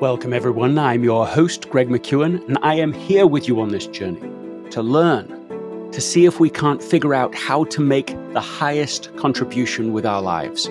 Welcome, 0.00 0.32
everyone. 0.32 0.76
I'm 0.76 1.04
your 1.04 1.24
host, 1.24 1.70
Greg 1.70 1.88
McKeown, 1.88 2.44
and 2.48 2.58
I 2.62 2.74
am 2.74 2.92
here 2.92 3.28
with 3.28 3.46
you 3.46 3.60
on 3.60 3.68
this 3.68 3.86
journey 3.86 4.20
to 4.70 4.82
learn, 4.82 5.28
to 5.92 6.00
see 6.00 6.26
if 6.26 6.40
we 6.40 6.50
can't 6.50 6.82
figure 6.82 7.14
out 7.14 7.32
how 7.32 7.62
to 7.66 7.80
make 7.80 8.08
the 8.32 8.40
highest 8.40 9.14
contribution 9.14 9.92
with 9.92 10.04
our 10.04 10.20
lives. 10.20 10.68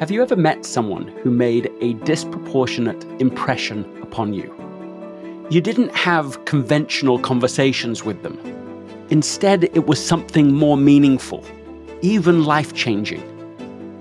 Have 0.00 0.10
you 0.10 0.20
ever 0.22 0.34
met 0.34 0.66
someone 0.66 1.06
who 1.06 1.30
made 1.30 1.70
a 1.80 1.92
disproportionate 2.04 3.04
impression 3.20 3.84
upon 4.02 4.34
you? 4.34 4.52
You 5.50 5.60
didn't 5.60 5.94
have 5.94 6.44
conventional 6.44 7.20
conversations 7.20 8.04
with 8.04 8.24
them. 8.24 8.36
Instead, 9.08 9.64
it 9.64 9.86
was 9.86 10.04
something 10.04 10.52
more 10.52 10.76
meaningful, 10.76 11.44
even 12.02 12.44
life 12.44 12.74
changing. 12.74 13.22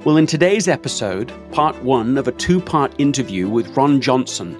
Well, 0.04 0.18
in 0.18 0.26
today's 0.26 0.68
episode, 0.68 1.32
part 1.54 1.82
one 1.82 2.18
of 2.18 2.28
a 2.28 2.33
two 2.33 2.60
part 2.60 2.93
interview 2.97 3.47
with 3.47 3.78
Ron 3.78 4.01
Johnson, 4.01 4.60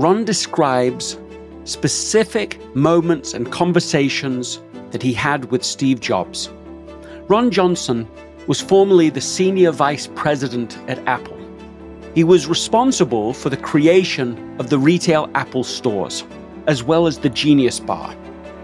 Ron 0.00 0.24
describes 0.24 1.18
specific 1.64 2.58
moments 2.74 3.34
and 3.34 3.52
conversations 3.52 4.62
that 4.92 5.02
he 5.02 5.12
had 5.12 5.50
with 5.50 5.62
Steve 5.62 6.00
Jobs. 6.00 6.48
Ron 7.28 7.50
Johnson 7.50 8.08
was 8.46 8.62
formerly 8.62 9.10
the 9.10 9.20
senior 9.20 9.70
vice 9.70 10.06
president 10.14 10.78
at 10.88 11.06
Apple. 11.06 11.36
He 12.14 12.24
was 12.24 12.46
responsible 12.46 13.34
for 13.34 13.50
the 13.50 13.58
creation 13.58 14.56
of 14.58 14.70
the 14.70 14.78
retail 14.78 15.28
Apple 15.34 15.64
stores, 15.64 16.24
as 16.66 16.82
well 16.82 17.06
as 17.06 17.18
the 17.18 17.28
Genius 17.28 17.78
Bar. 17.78 18.16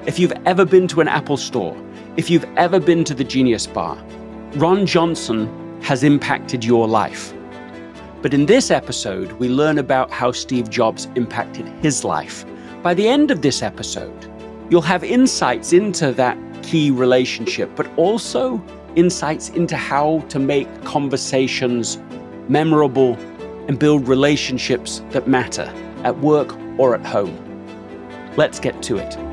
If 0.06 0.18
you've 0.18 0.32
ever 0.46 0.64
been 0.64 0.88
to 0.88 1.02
an 1.02 1.08
Apple 1.08 1.36
store, 1.36 1.76
if 2.16 2.30
you've 2.30 2.48
ever 2.56 2.80
been 2.80 3.04
to 3.04 3.12
the 3.12 3.24
Genius 3.24 3.66
Bar, 3.66 4.02
Ron 4.54 4.86
Johnson 4.86 5.50
has 5.82 6.02
impacted 6.02 6.64
your 6.64 6.88
life. 6.88 7.34
But 8.22 8.32
in 8.32 8.46
this 8.46 8.70
episode, 8.70 9.32
we 9.32 9.48
learn 9.48 9.78
about 9.78 10.10
how 10.10 10.32
Steve 10.32 10.70
Jobs 10.70 11.06
impacted 11.14 11.66
his 11.82 12.04
life. 12.04 12.44
By 12.82 12.94
the 12.94 13.08
end 13.08 13.30
of 13.30 13.42
this 13.42 13.62
episode, 13.62 14.30
you'll 14.70 14.80
have 14.82 15.04
insights 15.04 15.72
into 15.72 16.12
that 16.12 16.38
key 16.62 16.90
relationship, 16.90 17.70
but 17.76 17.86
also 17.96 18.62
insights 18.96 19.50
into 19.50 19.76
how 19.76 20.20
to 20.28 20.38
make 20.38 20.68
conversations 20.84 21.98
memorable 22.48 23.14
and 23.68 23.78
build 23.78 24.08
relationships 24.08 25.02
that 25.10 25.28
matter 25.28 25.72
at 26.04 26.18
work 26.20 26.56
or 26.78 26.94
at 26.94 27.04
home. 27.04 27.36
Let's 28.36 28.58
get 28.58 28.82
to 28.84 28.96
it. 28.96 29.25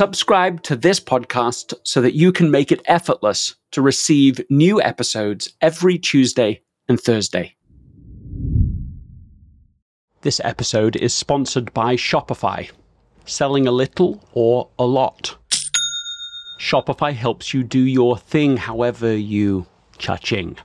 Subscribe 0.00 0.62
to 0.62 0.76
this 0.76 0.98
podcast 0.98 1.74
so 1.82 2.00
that 2.00 2.14
you 2.14 2.32
can 2.32 2.50
make 2.50 2.72
it 2.72 2.80
effortless 2.86 3.56
to 3.72 3.82
receive 3.82 4.40
new 4.48 4.80
episodes 4.80 5.52
every 5.60 5.98
Tuesday 5.98 6.62
and 6.88 6.98
Thursday. 6.98 7.54
This 10.22 10.40
episode 10.42 10.96
is 10.96 11.12
sponsored 11.12 11.74
by 11.74 11.96
Shopify. 11.96 12.70
Selling 13.26 13.66
a 13.66 13.72
little 13.72 14.24
or 14.32 14.70
a 14.78 14.86
lot. 14.86 15.36
Shopify 16.62 17.12
helps 17.12 17.52
you 17.52 17.62
do 17.62 17.80
your 17.80 18.16
thing 18.16 18.56
however 18.56 19.14
you 19.14 19.66
cha-ching. 19.98 20.56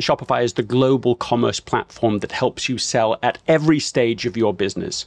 Shopify 0.00 0.44
is 0.44 0.52
the 0.52 0.62
global 0.62 1.14
commerce 1.14 1.60
platform 1.60 2.18
that 2.18 2.32
helps 2.32 2.68
you 2.68 2.76
sell 2.76 3.18
at 3.22 3.38
every 3.48 3.80
stage 3.80 4.26
of 4.26 4.36
your 4.36 4.52
business 4.52 5.06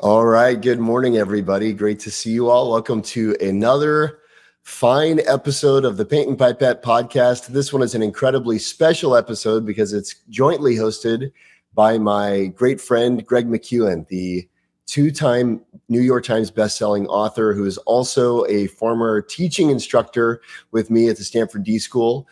All 0.00 0.26
right. 0.26 0.60
Good 0.60 0.80
morning, 0.80 1.16
everybody. 1.16 1.72
Great 1.72 2.00
to 2.00 2.10
see 2.10 2.32
you 2.32 2.50
all. 2.50 2.72
Welcome 2.72 3.00
to 3.02 3.36
another 3.40 4.18
fine 4.62 5.20
episode 5.26 5.84
of 5.84 5.96
the 5.96 6.04
Paint 6.04 6.28
and 6.28 6.38
Pipette 6.38 6.82
podcast. 6.82 7.46
This 7.46 7.72
one 7.72 7.80
is 7.80 7.94
an 7.94 8.02
incredibly 8.02 8.58
special 8.58 9.14
episode 9.16 9.64
because 9.64 9.92
it's 9.92 10.16
jointly 10.28 10.74
hosted 10.74 11.30
by 11.74 11.96
my 11.96 12.46
great 12.46 12.80
friend, 12.80 13.24
Greg 13.24 13.46
McKeown, 13.46 14.06
the 14.08 14.48
two 14.86 15.12
time 15.12 15.60
New 15.88 16.00
York 16.00 16.24
Times 16.24 16.50
bestselling 16.50 17.06
author 17.06 17.54
who 17.54 17.64
is 17.64 17.78
also 17.78 18.44
a 18.46 18.66
former 18.66 19.22
teaching 19.22 19.70
instructor 19.70 20.42
with 20.72 20.90
me 20.90 21.08
at 21.08 21.18
the 21.18 21.24
Stanford 21.24 21.62
D 21.62 21.78
School. 21.78 22.26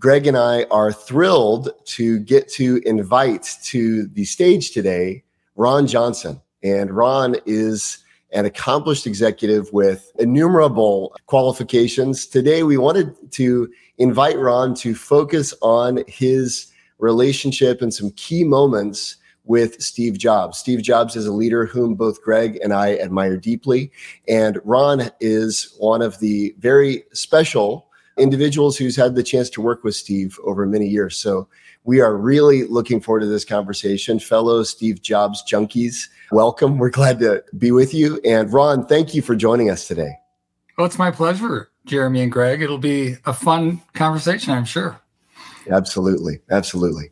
Greg 0.00 0.26
and 0.26 0.36
I 0.36 0.64
are 0.64 0.92
thrilled 0.92 1.70
to 1.84 2.18
get 2.18 2.48
to 2.54 2.82
invite 2.84 3.56
to 3.64 4.08
the 4.08 4.24
stage 4.24 4.72
today 4.72 5.22
Ron 5.54 5.86
Johnson. 5.86 6.40
And 6.64 6.90
Ron 6.90 7.36
is 7.46 7.98
an 8.32 8.46
accomplished 8.46 9.06
executive 9.06 9.72
with 9.72 10.10
innumerable 10.18 11.14
qualifications. 11.26 12.26
Today, 12.26 12.64
we 12.64 12.78
wanted 12.78 13.14
to 13.32 13.70
invite 13.98 14.38
Ron 14.38 14.74
to 14.76 14.94
focus 14.94 15.54
on 15.62 16.02
his 16.08 16.72
relationship 16.98 17.80
and 17.82 17.94
some 17.94 18.10
key 18.12 18.42
moments 18.42 19.16
with 19.44 19.80
Steve 19.80 20.16
Jobs. 20.18 20.58
Steve 20.58 20.82
Jobs 20.82 21.16
is 21.16 21.26
a 21.26 21.32
leader 21.32 21.66
whom 21.66 21.94
both 21.94 22.22
Greg 22.22 22.58
and 22.62 22.72
I 22.72 22.96
admire 22.96 23.36
deeply. 23.36 23.92
And 24.26 24.58
Ron 24.64 25.10
is 25.20 25.76
one 25.78 26.02
of 26.02 26.18
the 26.18 26.54
very 26.58 27.04
special 27.12 27.88
individuals 28.16 28.76
who's 28.76 28.96
had 28.96 29.14
the 29.14 29.22
chance 29.22 29.50
to 29.50 29.60
work 29.60 29.84
with 29.84 29.94
Steve 29.94 30.38
over 30.44 30.66
many 30.66 30.86
years. 30.86 31.16
So 31.16 31.48
we 31.84 32.00
are 32.00 32.16
really 32.16 32.64
looking 32.64 33.00
forward 33.00 33.20
to 33.20 33.26
this 33.26 33.44
conversation. 33.44 34.18
Fellow 34.18 34.62
Steve 34.62 35.02
Jobs 35.02 35.44
junkies, 35.48 36.08
welcome. 36.32 36.78
We're 36.78 36.90
glad 36.90 37.20
to 37.20 37.44
be 37.56 37.70
with 37.70 37.94
you. 37.94 38.20
And 38.24 38.52
Ron, 38.52 38.86
thank 38.86 39.14
you 39.14 39.22
for 39.22 39.36
joining 39.36 39.70
us 39.70 39.86
today. 39.86 40.18
Well, 40.76 40.86
it's 40.86 40.98
my 40.98 41.10
pleasure, 41.10 41.70
Jeremy 41.84 42.22
and 42.22 42.32
Greg. 42.32 42.62
It'll 42.62 42.78
be 42.78 43.16
a 43.26 43.32
fun 43.32 43.82
conversation, 43.92 44.54
I'm 44.54 44.64
sure. 44.64 44.98
Absolutely. 45.70 46.40
Absolutely. 46.50 47.10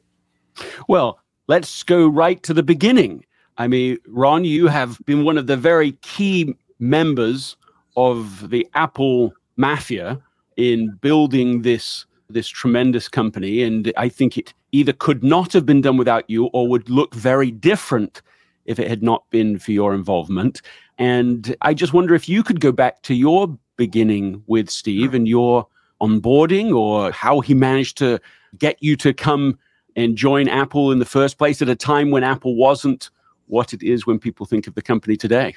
Well, 0.89 1.19
let's 1.47 1.83
go 1.83 2.09
right 2.09 2.43
to 2.43 2.55
the 2.55 2.63
beginning. 2.63 3.25
I 3.59 3.69
mean, 3.69 3.99
Ron, 4.09 4.45
you 4.45 4.67
have 4.67 4.99
been 5.05 5.25
one 5.25 5.39
of 5.39 5.47
the 5.47 5.57
very 5.57 5.93
key 6.03 6.57
members 6.79 7.57
of 7.97 8.49
the 8.51 8.67
Apple 8.75 9.35
mafia 9.57 10.21
in 10.57 10.99
building 11.01 11.63
this 11.63 12.07
this 12.31 12.49
tremendous 12.49 13.09
company 13.09 13.63
and 13.63 13.93
i 13.97 14.09
think 14.09 14.39
it 14.39 14.55
either 14.73 14.93
could 14.93 15.23
not 15.23 15.53
have 15.53 15.65
been 15.65 15.81
done 15.81 15.97
without 15.97 16.29
you 16.29 16.47
or 16.47 16.67
would 16.67 16.89
look 16.91 17.15
very 17.15 17.51
different 17.51 18.23
if 18.65 18.79
it 18.79 18.89
had 18.89 19.03
not 19.03 19.29
been 19.31 19.59
for 19.59 19.73
your 19.73 19.95
involvement. 19.95 20.63
And 20.99 21.55
i 21.63 21.75
just 21.75 21.93
wonder 21.93 22.15
if 22.15 22.29
you 22.29 22.43
could 22.43 22.61
go 22.61 22.73
back 22.73 23.03
to 23.03 23.15
your 23.15 23.59
beginning 23.77 24.43
with 24.47 24.69
steve 24.69 25.15
and 25.15 25.27
your 25.27 25.67
onboarding 26.01 26.75
or 26.75 27.11
how 27.11 27.41
he 27.41 27.55
managed 27.55 27.97
to 27.99 28.21
get 28.59 28.77
you 28.83 28.97
to 28.97 29.15
come 29.15 29.59
and 29.97 30.17
join 30.17 30.49
apple 30.49 30.93
in 30.93 30.99
the 30.99 31.05
first 31.05 31.39
place 31.39 31.63
at 31.63 31.69
a 31.69 31.75
time 31.75 32.11
when 32.11 32.23
apple 32.23 32.55
wasn't 32.57 33.11
what 33.47 33.73
it 33.73 33.83
is 33.83 34.07
when 34.07 34.19
people 34.19 34.47
think 34.47 34.67
of 34.67 34.75
the 34.75 34.83
company 34.83 35.17
today. 35.17 35.55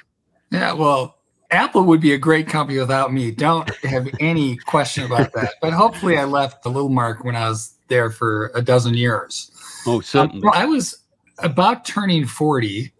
Yeah 0.50 0.72
well 0.72 1.16
Apple 1.50 1.82
would 1.84 2.00
be 2.00 2.12
a 2.12 2.18
great 2.18 2.48
company 2.48 2.78
without 2.78 3.12
me. 3.12 3.30
Don't 3.30 3.68
have 3.84 4.08
any 4.20 4.56
question 4.56 5.04
about 5.04 5.32
that. 5.34 5.54
But 5.60 5.72
hopefully, 5.72 6.18
I 6.18 6.24
left 6.24 6.66
a 6.66 6.68
little 6.68 6.88
mark 6.88 7.24
when 7.24 7.36
I 7.36 7.48
was 7.48 7.74
there 7.88 8.10
for 8.10 8.50
a 8.54 8.62
dozen 8.62 8.94
years. 8.94 9.50
Oh, 9.86 10.00
certainly. 10.00 10.46
Um, 10.46 10.52
I 10.54 10.64
was 10.66 11.04
about 11.38 11.84
turning 11.84 12.26
40, 12.26 12.92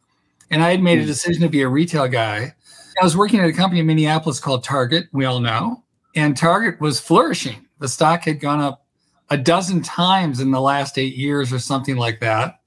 and 0.50 0.62
I 0.62 0.70
had 0.70 0.82
made 0.82 0.98
a 0.98 1.02
hmm. 1.02 1.08
decision 1.08 1.42
to 1.42 1.48
be 1.48 1.62
a 1.62 1.68
retail 1.68 2.06
guy. 2.08 2.54
I 3.00 3.04
was 3.04 3.16
working 3.16 3.40
at 3.40 3.48
a 3.48 3.52
company 3.52 3.80
in 3.80 3.86
Minneapolis 3.86 4.40
called 4.40 4.64
Target, 4.64 5.06
we 5.12 5.24
all 5.24 5.40
know, 5.40 5.82
and 6.14 6.36
Target 6.36 6.80
was 6.80 6.98
flourishing. 6.98 7.66
The 7.78 7.88
stock 7.88 8.24
had 8.24 8.40
gone 8.40 8.60
up 8.60 8.86
a 9.28 9.36
dozen 9.36 9.82
times 9.82 10.40
in 10.40 10.50
the 10.50 10.60
last 10.60 10.98
eight 10.98 11.14
years 11.14 11.52
or 11.52 11.58
something 11.58 11.96
like 11.96 12.20
that. 12.20 12.60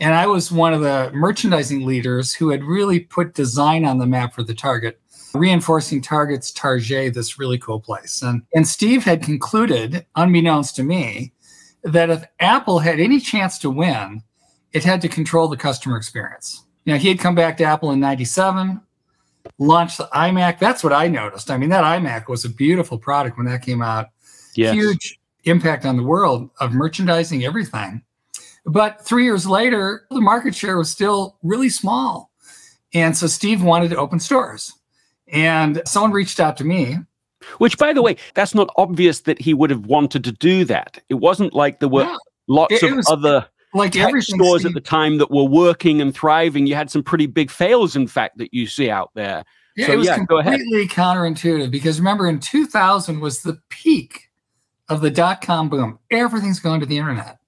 And 0.00 0.14
I 0.14 0.26
was 0.26 0.50
one 0.50 0.72
of 0.72 0.80
the 0.80 1.10
merchandising 1.12 1.84
leaders 1.84 2.34
who 2.34 2.48
had 2.48 2.64
really 2.64 3.00
put 3.00 3.34
design 3.34 3.84
on 3.84 3.98
the 3.98 4.06
map 4.06 4.34
for 4.34 4.42
the 4.42 4.54
Target 4.54 4.98
reinforcing 5.34 6.02
Target's 6.02 6.50
Target, 6.50 7.14
this 7.14 7.38
really 7.38 7.58
cool 7.58 7.80
place. 7.80 8.22
And, 8.22 8.42
and 8.54 8.66
Steve 8.66 9.04
had 9.04 9.22
concluded, 9.22 10.06
unbeknownst 10.16 10.76
to 10.76 10.82
me, 10.82 11.32
that 11.84 12.10
if 12.10 12.24
Apple 12.40 12.78
had 12.78 13.00
any 13.00 13.20
chance 13.20 13.58
to 13.60 13.70
win, 13.70 14.22
it 14.72 14.84
had 14.84 15.00
to 15.02 15.08
control 15.08 15.48
the 15.48 15.56
customer 15.56 15.96
experience. 15.96 16.64
You 16.84 16.92
know, 16.92 16.98
he 16.98 17.08
had 17.08 17.18
come 17.18 17.34
back 17.34 17.56
to 17.58 17.64
Apple 17.64 17.90
in 17.90 18.00
97, 18.00 18.80
launched 19.58 19.98
the 19.98 20.08
iMac. 20.14 20.58
That's 20.58 20.84
what 20.84 20.92
I 20.92 21.08
noticed. 21.08 21.50
I 21.50 21.56
mean, 21.56 21.70
that 21.70 21.84
iMac 21.84 22.28
was 22.28 22.44
a 22.44 22.48
beautiful 22.48 22.98
product 22.98 23.36
when 23.36 23.46
that 23.46 23.62
came 23.62 23.82
out. 23.82 24.08
Yes. 24.54 24.74
Huge 24.74 25.20
impact 25.44 25.84
on 25.84 25.96
the 25.96 26.02
world 26.02 26.50
of 26.60 26.72
merchandising, 26.72 27.44
everything. 27.44 28.02
But 28.66 29.04
three 29.04 29.24
years 29.24 29.46
later, 29.46 30.06
the 30.10 30.20
market 30.20 30.54
share 30.54 30.76
was 30.76 30.90
still 30.90 31.38
really 31.42 31.70
small. 31.70 32.30
And 32.92 33.16
so 33.16 33.26
Steve 33.26 33.62
wanted 33.62 33.90
to 33.90 33.96
open 33.96 34.20
stores. 34.20 34.74
And 35.32 35.82
someone 35.86 36.12
reached 36.12 36.40
out 36.40 36.56
to 36.58 36.64
me. 36.64 36.98
Which, 37.58 37.78
by 37.78 37.92
the 37.92 38.02
way, 38.02 38.16
that's 38.34 38.54
not 38.54 38.70
obvious 38.76 39.20
that 39.20 39.40
he 39.40 39.54
would 39.54 39.70
have 39.70 39.86
wanted 39.86 40.24
to 40.24 40.32
do 40.32 40.64
that. 40.66 41.02
It 41.08 41.14
wasn't 41.14 41.54
like 41.54 41.80
there 41.80 41.88
were 41.88 42.02
yeah. 42.02 42.16
lots 42.48 42.74
it, 42.74 42.82
of 42.82 42.98
it 42.98 43.06
other 43.08 43.46
like 43.72 43.92
tech 43.92 44.14
stores 44.22 44.64
at 44.64 44.74
the 44.74 44.80
time 44.80 45.18
that 45.18 45.30
were 45.30 45.44
working 45.44 46.00
and 46.00 46.14
thriving. 46.14 46.66
You 46.66 46.74
had 46.74 46.90
some 46.90 47.02
pretty 47.02 47.26
big 47.26 47.50
fails, 47.50 47.96
in 47.96 48.06
fact, 48.06 48.38
that 48.38 48.52
you 48.52 48.66
see 48.66 48.90
out 48.90 49.10
there. 49.14 49.44
Yeah, 49.76 49.86
so, 49.86 49.92
it 49.92 49.96
was 49.96 50.06
yeah, 50.06 50.16
completely 50.16 50.88
counterintuitive 50.88 51.70
because 51.70 51.98
remember, 51.98 52.26
in 52.26 52.40
2000 52.40 53.20
was 53.20 53.42
the 53.42 53.58
peak 53.68 54.30
of 54.88 55.00
the 55.00 55.10
dot 55.10 55.40
com 55.40 55.68
boom. 55.68 55.98
Everything's 56.10 56.60
going 56.60 56.80
to 56.80 56.86
the 56.86 56.98
internet, 56.98 57.38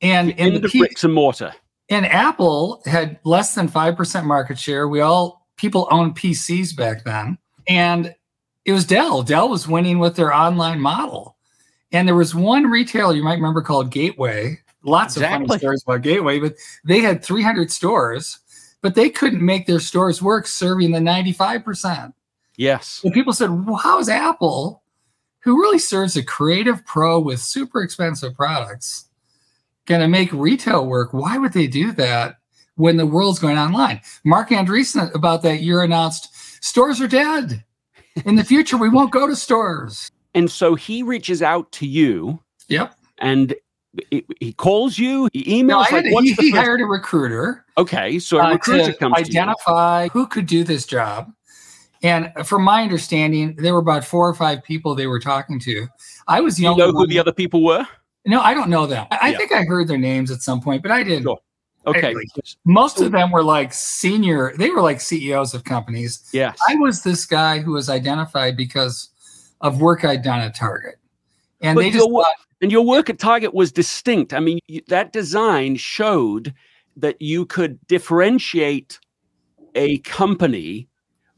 and 0.00 0.30
in 0.30 0.54
the, 0.54 0.60
the 0.60 0.68
peak, 0.68 0.80
bricks 0.80 1.04
and 1.04 1.12
mortar. 1.12 1.52
And 1.90 2.06
Apple 2.06 2.82
had 2.86 3.18
less 3.24 3.54
than 3.54 3.68
five 3.68 3.96
percent 3.96 4.26
market 4.26 4.58
share. 4.58 4.88
We 4.88 5.00
all 5.00 5.39
people 5.60 5.86
owned 5.90 6.16
PCs 6.16 6.74
back 6.74 7.04
then. 7.04 7.36
And 7.68 8.14
it 8.64 8.72
was 8.72 8.86
Dell. 8.86 9.22
Dell 9.22 9.48
was 9.48 9.68
winning 9.68 9.98
with 9.98 10.16
their 10.16 10.34
online 10.34 10.80
model. 10.80 11.36
And 11.92 12.08
there 12.08 12.14
was 12.14 12.34
one 12.34 12.64
retailer 12.70 13.14
you 13.14 13.22
might 13.22 13.34
remember 13.34 13.62
called 13.62 13.90
Gateway. 13.90 14.58
Lots 14.82 15.16
exactly. 15.16 15.44
of 15.44 15.48
funny 15.48 15.58
stories 15.58 15.82
about 15.82 16.02
Gateway, 16.02 16.40
but 16.40 16.54
they 16.84 17.00
had 17.00 17.22
300 17.22 17.70
stores, 17.70 18.38
but 18.80 18.94
they 18.94 19.10
couldn't 19.10 19.44
make 19.44 19.66
their 19.66 19.80
stores 19.80 20.22
work 20.22 20.46
serving 20.46 20.92
the 20.92 20.98
95%. 20.98 22.14
Yes. 22.56 23.02
And 23.04 23.12
people 23.12 23.32
said, 23.32 23.50
well, 23.66 23.76
how 23.76 23.98
is 23.98 24.08
Apple, 24.08 24.82
who 25.40 25.60
really 25.60 25.78
serves 25.78 26.16
a 26.16 26.22
creative 26.22 26.84
pro 26.86 27.20
with 27.20 27.40
super 27.40 27.82
expensive 27.82 28.34
products, 28.34 29.08
going 29.84 30.00
to 30.00 30.08
make 30.08 30.32
retail 30.32 30.86
work? 30.86 31.12
Why 31.12 31.36
would 31.36 31.52
they 31.52 31.66
do 31.66 31.92
that? 31.92 32.36
When 32.80 32.96
the 32.96 33.06
world's 33.06 33.38
going 33.38 33.58
online. 33.58 34.00
Marc 34.24 34.48
Andreessen 34.48 35.14
about 35.14 35.42
that 35.42 35.60
year 35.60 35.82
announced 35.82 36.34
stores 36.64 36.98
are 37.00 37.08
dead. 37.08 37.62
In 38.24 38.36
the 38.36 38.44
future, 38.44 38.78
we 38.78 38.88
won't 38.88 39.12
go 39.12 39.26
to 39.26 39.36
stores. 39.36 40.10
And 40.34 40.50
so 40.50 40.74
he 40.74 41.02
reaches 41.02 41.42
out 41.42 41.70
to 41.72 41.86
you. 41.86 42.40
Yep. 42.68 42.94
And 43.18 43.54
he 44.40 44.54
calls 44.54 44.98
you, 44.98 45.28
he 45.32 45.44
emails. 45.44 45.90
No, 45.90 45.98
like, 45.98 46.24
he, 46.24 46.32
he 46.34 46.50
hired 46.50 46.80
a 46.80 46.86
recruiter. 46.86 47.66
Okay, 47.76 48.18
so 48.18 48.38
a 48.38 48.44
uh, 48.44 48.52
recruiter 48.52 48.92
comes 48.94 49.14
identify 49.16 50.08
who 50.08 50.26
could 50.26 50.46
do 50.46 50.64
this 50.64 50.86
job. 50.86 51.30
And 52.02 52.32
from 52.44 52.62
my 52.62 52.82
understanding, 52.82 53.56
there 53.56 53.74
were 53.74 53.80
about 53.80 54.06
four 54.06 54.26
or 54.26 54.34
five 54.34 54.62
people 54.62 54.94
they 54.94 55.06
were 55.06 55.20
talking 55.20 55.60
to. 55.60 55.86
I 56.28 56.40
was 56.40 56.56
the 56.56 56.62
you 56.62 56.68
only. 56.70 56.86
know 56.86 56.92
who 56.92 57.06
the 57.06 57.18
other 57.18 57.32
people 57.32 57.62
were? 57.62 57.86
No, 58.26 58.40
I 58.40 58.54
don't 58.54 58.70
know 58.70 58.86
them. 58.86 59.06
I, 59.10 59.30
yeah. 59.30 59.36
think 59.36 59.52
I 59.52 59.64
heard 59.64 59.88
their 59.88 59.98
names 59.98 60.30
at 60.30 60.40
some 60.40 60.60
point, 60.62 60.82
but 60.82 60.92
I 60.92 61.02
didn't. 61.02 61.24
Sure. 61.24 61.40
Okay. 61.86 62.14
Most 62.64 63.00
of 63.00 63.12
them 63.12 63.30
were 63.30 63.42
like 63.42 63.72
senior, 63.72 64.54
they 64.58 64.70
were 64.70 64.82
like 64.82 65.00
CEOs 65.00 65.54
of 65.54 65.64
companies. 65.64 66.28
Yes. 66.32 66.58
I 66.68 66.76
was 66.76 67.02
this 67.02 67.24
guy 67.24 67.60
who 67.60 67.72
was 67.72 67.88
identified 67.88 68.56
because 68.56 69.08
of 69.60 69.80
work 69.80 70.04
I'd 70.04 70.22
done 70.22 70.40
at 70.40 70.54
Target. 70.54 70.96
And 71.62 71.76
but 71.76 71.82
they 71.82 71.90
just 71.90 72.06
your, 72.06 72.22
thought, 72.22 72.34
and 72.60 72.70
your 72.70 72.84
work 72.84 73.08
at 73.10 73.18
Target 73.18 73.54
was 73.54 73.72
distinct. 73.72 74.34
I 74.34 74.40
mean, 74.40 74.58
that 74.88 75.12
design 75.12 75.76
showed 75.76 76.54
that 76.96 77.20
you 77.20 77.46
could 77.46 77.78
differentiate 77.86 78.98
a 79.74 79.98
company 79.98 80.88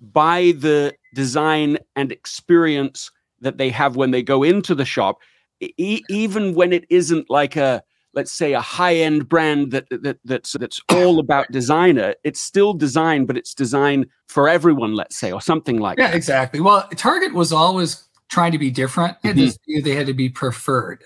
by 0.00 0.52
the 0.58 0.94
design 1.14 1.78
and 1.94 2.10
experience 2.10 3.10
that 3.40 3.58
they 3.58 3.70
have 3.70 3.96
when 3.96 4.10
they 4.10 4.22
go 4.22 4.42
into 4.42 4.74
the 4.74 4.84
shop, 4.84 5.18
e- 5.60 6.02
even 6.08 6.54
when 6.54 6.72
it 6.72 6.84
isn't 6.90 7.30
like 7.30 7.56
a 7.56 7.82
let's 8.14 8.32
say 8.32 8.52
a 8.52 8.60
high-end 8.60 9.28
brand 9.28 9.70
that, 9.72 9.88
that 9.90 10.18
that's 10.24 10.52
that's 10.52 10.80
all 10.90 11.18
about 11.18 11.50
designer 11.50 12.14
it's 12.24 12.40
still 12.40 12.74
design 12.74 13.26
but 13.26 13.36
it's 13.36 13.54
design 13.54 14.06
for 14.28 14.48
everyone 14.48 14.94
let's 14.94 15.16
say 15.16 15.32
or 15.32 15.40
something 15.40 15.78
like 15.78 15.98
yeah 15.98 16.08
that. 16.08 16.16
exactly 16.16 16.60
well 16.60 16.88
target 16.96 17.32
was 17.34 17.52
always 17.52 18.04
trying 18.28 18.52
to 18.52 18.58
be 18.58 18.70
different 18.70 19.16
mm-hmm. 19.22 19.84
they 19.84 19.94
had 19.94 20.06
to 20.06 20.14
be 20.14 20.28
preferred 20.28 21.02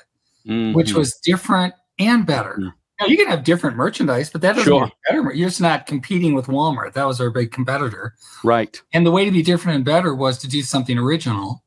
mm-hmm. 0.46 0.74
which 0.74 0.92
was 0.92 1.14
different 1.22 1.74
and 1.98 2.26
better 2.26 2.54
mm-hmm. 2.54 2.68
now, 3.00 3.06
you 3.06 3.16
can 3.16 3.28
have 3.28 3.44
different 3.44 3.76
merchandise 3.76 4.30
but 4.30 4.40
that 4.40 4.56
doesn't 4.56 4.64
sure. 4.64 4.90
better 5.08 5.32
you're 5.32 5.48
just 5.48 5.60
not 5.60 5.86
competing 5.86 6.34
with 6.34 6.46
walmart 6.46 6.92
that 6.92 7.06
was 7.06 7.20
our 7.20 7.30
big 7.30 7.50
competitor 7.50 8.14
right 8.44 8.82
and 8.92 9.06
the 9.06 9.10
way 9.10 9.24
to 9.24 9.30
be 9.30 9.42
different 9.42 9.76
and 9.76 9.84
better 9.84 10.14
was 10.14 10.38
to 10.38 10.48
do 10.48 10.62
something 10.62 10.98
original 10.98 11.62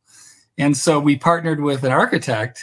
and 0.58 0.75
so 0.75 1.00
we 1.00 1.17
partnered 1.17 1.62
with 1.62 1.84
an 1.84 1.91
architect 1.91 2.62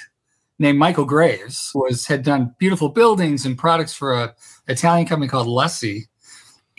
named 0.58 0.78
Michael 0.78 1.04
Graves 1.04 1.70
was 1.74 2.06
had 2.06 2.22
done 2.22 2.54
beautiful 2.58 2.88
buildings 2.88 3.44
and 3.44 3.58
products 3.58 3.94
for 3.94 4.14
a 4.14 4.34
Italian 4.68 5.06
company 5.06 5.28
called 5.28 5.46
Alessi. 5.46 6.02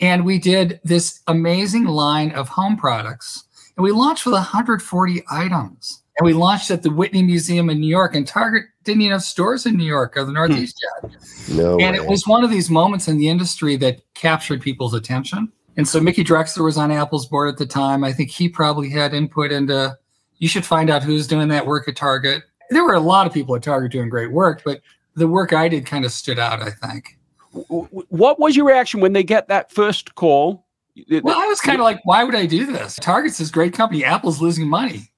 And 0.00 0.24
we 0.24 0.38
did 0.38 0.80
this 0.84 1.20
amazing 1.26 1.84
line 1.84 2.30
of 2.32 2.48
home 2.48 2.76
products. 2.76 3.44
And 3.76 3.84
we 3.84 3.92
launched 3.92 4.26
with 4.26 4.34
140 4.34 5.24
items. 5.30 6.02
And 6.18 6.26
we 6.26 6.32
launched 6.32 6.70
at 6.70 6.82
the 6.82 6.90
Whitney 6.90 7.22
Museum 7.22 7.70
in 7.70 7.80
New 7.80 7.88
York. 7.88 8.14
And 8.14 8.26
Target 8.26 8.64
didn't 8.82 9.02
even 9.02 9.12
have 9.12 9.22
stores 9.22 9.66
in 9.66 9.76
New 9.76 9.84
York 9.84 10.16
or 10.16 10.24
the 10.24 10.26
hmm. 10.26 10.34
Northeast 10.34 10.84
yet. 11.02 11.12
No 11.50 11.78
and 11.78 11.96
way. 11.96 12.02
it 12.02 12.08
was 12.08 12.26
one 12.26 12.44
of 12.44 12.50
these 12.50 12.70
moments 12.70 13.08
in 13.08 13.18
the 13.18 13.28
industry 13.28 13.76
that 13.76 14.02
captured 14.14 14.60
people's 14.60 14.94
attention. 14.94 15.52
And 15.76 15.86
so 15.86 16.00
Mickey 16.00 16.24
Drexler 16.24 16.64
was 16.64 16.76
on 16.76 16.90
Apple's 16.90 17.26
board 17.26 17.48
at 17.48 17.56
the 17.56 17.66
time. 17.66 18.02
I 18.02 18.12
think 18.12 18.30
he 18.30 18.48
probably 18.48 18.90
had 18.90 19.14
input 19.14 19.52
into 19.52 19.96
you 20.38 20.48
should 20.48 20.64
find 20.64 20.90
out 20.90 21.02
who's 21.02 21.26
doing 21.26 21.48
that 21.48 21.66
work 21.66 21.88
at 21.88 21.96
Target 21.96 22.44
there 22.70 22.84
were 22.84 22.94
a 22.94 23.00
lot 23.00 23.26
of 23.26 23.32
people 23.32 23.54
at 23.56 23.62
Target 23.62 23.92
doing 23.92 24.08
great 24.08 24.30
work, 24.30 24.62
but 24.64 24.80
the 25.14 25.28
work 25.28 25.52
I 25.52 25.68
did 25.68 25.86
kind 25.86 26.04
of 26.04 26.12
stood 26.12 26.38
out, 26.38 26.62
I 26.62 26.70
think. 26.70 27.18
What 27.52 28.38
was 28.38 28.56
your 28.56 28.66
reaction 28.66 29.00
when 29.00 29.12
they 29.12 29.22
get 29.22 29.48
that 29.48 29.72
first 29.72 30.14
call? 30.14 30.66
Well, 31.10 31.38
I 31.38 31.46
was 31.46 31.60
kind 31.60 31.78
of 31.78 31.84
like, 31.84 32.00
why 32.04 32.24
would 32.24 32.34
I 32.34 32.46
do 32.46 32.66
this? 32.66 32.96
Target's 32.96 33.38
this 33.38 33.50
great 33.50 33.72
company. 33.72 34.04
Apple's 34.04 34.40
losing 34.40 34.68
money. 34.68 35.10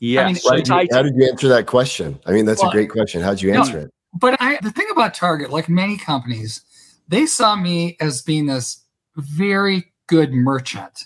Yes. 0.00 0.44
Why 0.44 0.50
so 0.50 0.56
did 0.56 0.68
you- 0.68 0.88
how 0.92 1.02
did 1.02 1.14
you 1.16 1.28
answer 1.28 1.48
that 1.48 1.66
question? 1.66 2.18
I 2.26 2.32
mean, 2.32 2.44
that's 2.44 2.60
Well, 2.60 2.70
a 2.70 2.74
great 2.74 2.90
question. 2.90 3.22
How'd 3.22 3.40
you 3.40 3.52
no, 3.52 3.60
answer 3.60 3.78
it? 3.78 3.90
But 4.14 4.40
I, 4.40 4.58
the 4.62 4.70
thing 4.70 4.86
about 4.90 5.14
Target, 5.14 5.50
like 5.50 5.68
many 5.68 5.96
companies, 5.96 6.62
they 7.08 7.26
saw 7.26 7.56
me 7.56 7.96
as 8.00 8.22
being 8.22 8.46
this 8.46 8.82
very 9.16 9.92
good 10.06 10.32
merchant. 10.32 11.04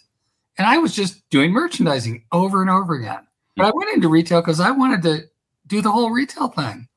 And 0.58 0.66
I 0.66 0.78
was 0.78 0.94
just 0.94 1.28
doing 1.30 1.52
merchandising 1.52 2.24
over 2.32 2.60
and 2.60 2.70
over 2.70 2.94
again. 2.94 3.26
But 3.56 3.66
I 3.66 3.70
mm. 3.70 3.76
went 3.76 3.94
into 3.94 4.08
retail 4.08 4.40
because 4.40 4.60
I 4.60 4.70
wanted 4.70 5.02
to 5.02 5.22
do 5.68 5.80
the 5.80 5.92
whole 5.92 6.10
retail 6.10 6.48
thing. 6.48 6.88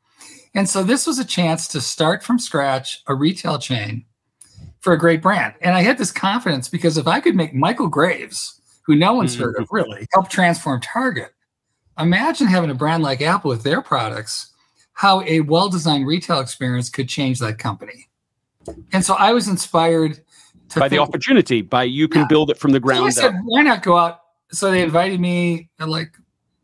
And 0.53 0.67
so 0.67 0.83
this 0.83 1.07
was 1.07 1.19
a 1.19 1.25
chance 1.25 1.67
to 1.69 1.81
start 1.81 2.23
from 2.23 2.39
scratch 2.39 3.03
a 3.07 3.15
retail 3.15 3.59
chain 3.59 4.05
for 4.81 4.93
a 4.93 4.97
great 4.99 5.21
brand. 5.21 5.53
And 5.61 5.75
I 5.75 5.81
had 5.81 5.97
this 5.97 6.11
confidence 6.11 6.67
because 6.67 6.97
if 6.97 7.07
I 7.07 7.19
could 7.19 7.35
make 7.35 7.53
Michael 7.53 7.87
Graves, 7.87 8.59
who 8.85 8.95
no 8.95 9.13
one's 9.13 9.35
heard 9.35 9.55
of 9.57 9.65
mm-hmm. 9.65 9.75
really, 9.75 10.07
help 10.13 10.29
transform 10.29 10.81
Target, 10.81 11.33
imagine 11.99 12.47
having 12.47 12.69
a 12.69 12.75
brand 12.75 13.03
like 13.03 13.21
Apple 13.21 13.49
with 13.49 13.63
their 13.63 13.81
products, 13.81 14.51
how 14.93 15.21
a 15.21 15.41
well 15.41 15.69
designed 15.69 16.07
retail 16.07 16.39
experience 16.39 16.89
could 16.89 17.07
change 17.07 17.39
that 17.39 17.59
company. 17.59 18.09
And 18.91 19.05
so 19.05 19.13
I 19.13 19.31
was 19.31 19.47
inspired 19.47 20.21
to 20.69 20.79
by 20.79 20.89
the 20.89 20.99
opportunity, 20.99 21.61
by 21.61 21.83
you 21.83 22.07
can 22.07 22.21
Yeah. 22.21 22.27
build 22.27 22.49
it 22.49 22.57
from 22.57 22.71
the 22.71 22.81
so 22.83 23.05
I 23.05 23.09
said, 23.09 23.35
up. 23.35 23.41
why 23.43 23.61
not 23.61 23.83
go 23.83 23.97
out? 23.97 24.19
So 24.51 24.71
they 24.71 24.81
invited 24.81 25.19
me 25.19 25.69
like 25.79 26.13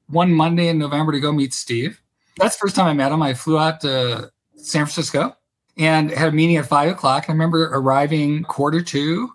one 0.07 0.33
Monday 0.33 0.67
in 0.67 0.77
November 0.77 1.11
to 1.11 1.19
go 1.19 1.31
meet 1.31 1.53
Steve. 1.53 2.01
That's 2.37 2.55
the 2.55 2.61
first 2.61 2.75
time 2.75 2.87
I 2.87 2.93
met 2.93 3.11
him. 3.11 3.21
I 3.21 3.33
flew 3.33 3.57
out 3.57 3.81
to 3.81 4.31
San 4.55 4.85
Francisco 4.85 5.35
and 5.77 6.11
had 6.11 6.29
a 6.29 6.31
meeting 6.31 6.57
at 6.57 6.65
five 6.65 6.91
o'clock. 6.91 7.25
I 7.27 7.31
remember 7.31 7.69
arriving 7.73 8.43
quarter 8.43 8.81
two, 8.81 9.31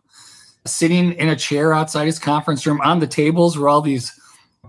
sitting 0.66 1.12
in 1.14 1.28
a 1.28 1.36
chair 1.36 1.72
outside 1.72 2.06
his 2.06 2.18
conference 2.18 2.66
room. 2.66 2.80
On 2.82 3.00
the 3.00 3.06
tables 3.06 3.58
were 3.58 3.68
all 3.68 3.80
these 3.80 4.12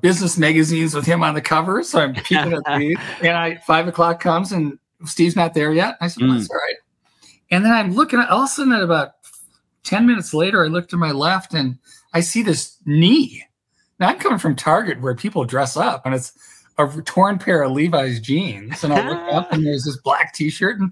business 0.02 0.38
magazines 0.38 0.94
with 0.94 1.06
him 1.06 1.24
on 1.24 1.34
the 1.34 1.42
cover. 1.42 1.84
So 1.84 2.02
I'm 2.02 2.14
peeking 2.14 2.54
at 2.54 2.64
these. 2.78 2.98
And 3.22 3.38
I 3.38 3.58
five 3.58 3.88
o'clock 3.88 4.20
comes 4.20 4.52
and 4.52 4.78
Steve's 5.06 5.36
not 5.36 5.54
there 5.54 5.72
yet. 5.74 5.98
I 6.02 6.08
said, 6.08 6.24
well, 6.24 6.32
hmm. 6.32 6.38
that's 6.38 6.50
all 6.50 6.58
right. 6.58 6.76
And 7.52 7.64
then 7.66 7.72
I'm 7.72 7.94
looking 7.94 8.20
at 8.20 8.30
all 8.30 8.42
of 8.42 8.46
a 8.46 8.48
sudden 8.48 8.74
at 8.74 8.82
about 8.82 9.12
10 9.84 10.08
minutes 10.08 10.34
later, 10.34 10.64
I 10.64 10.68
look 10.68 10.88
to 10.90 10.98
my 10.98 11.12
left 11.12 11.54
and 11.54 11.78
I 12.14 12.22
see 12.22 12.42
this 12.42 12.78
knee. 12.86 13.44
I'm 14.06 14.20
coming 14.20 14.40
from 14.40 14.56
Target 14.56 15.02
where 15.02 15.16
people 15.16 15.46
dress 15.46 15.78
up 15.78 16.06
and 16.06 16.14
it's 16.16 16.34
a 16.78 16.88
torn 17.06 17.38
pair 17.38 17.64
of 17.64 17.72
Levi's 17.72 18.20
jeans. 18.20 18.84
And 18.84 18.94
I 18.94 19.08
look 19.08 19.20
up 19.34 19.52
and 19.52 19.66
there's 19.66 19.84
this 19.84 19.98
black 19.98 20.34
t 20.34 20.50
shirt. 20.50 20.80
And 20.80 20.92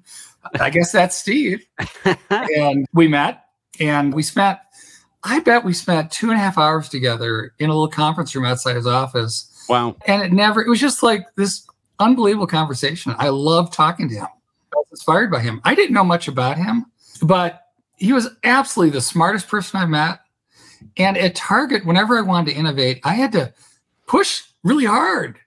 I 0.59 0.69
guess 0.69 0.91
that's 0.91 1.15
Steve. 1.17 1.65
and 2.29 2.85
we 2.93 3.07
met 3.07 3.45
and 3.79 4.13
we 4.13 4.23
spent, 4.23 4.59
I 5.23 5.39
bet 5.39 5.63
we 5.63 5.73
spent 5.73 6.11
two 6.11 6.29
and 6.29 6.37
a 6.37 6.41
half 6.41 6.57
hours 6.57 6.89
together 6.89 7.53
in 7.59 7.69
a 7.69 7.73
little 7.73 7.87
conference 7.87 8.35
room 8.35 8.45
outside 8.45 8.75
his 8.75 8.87
office. 8.87 9.65
Wow. 9.69 9.95
And 10.05 10.21
it 10.21 10.31
never, 10.31 10.61
it 10.61 10.69
was 10.69 10.79
just 10.79 11.03
like 11.03 11.25
this 11.35 11.65
unbelievable 11.99 12.47
conversation. 12.47 13.15
I 13.17 13.29
loved 13.29 13.73
talking 13.73 14.09
to 14.09 14.15
him. 14.15 14.27
I 14.73 14.75
was 14.75 14.87
inspired 14.91 15.31
by 15.31 15.39
him. 15.39 15.61
I 15.63 15.75
didn't 15.75 15.93
know 15.93 16.03
much 16.03 16.27
about 16.27 16.57
him, 16.57 16.85
but 17.21 17.61
he 17.97 18.13
was 18.13 18.27
absolutely 18.43 18.91
the 18.91 19.01
smartest 19.01 19.47
person 19.47 19.79
I've 19.79 19.89
met. 19.89 20.21
And 20.97 21.17
at 21.17 21.35
Target, 21.35 21.85
whenever 21.85 22.17
I 22.17 22.21
wanted 22.21 22.51
to 22.51 22.57
innovate, 22.57 22.99
I 23.03 23.13
had 23.13 23.31
to 23.33 23.53
push 24.07 24.43
really 24.63 24.85
hard 24.85 25.39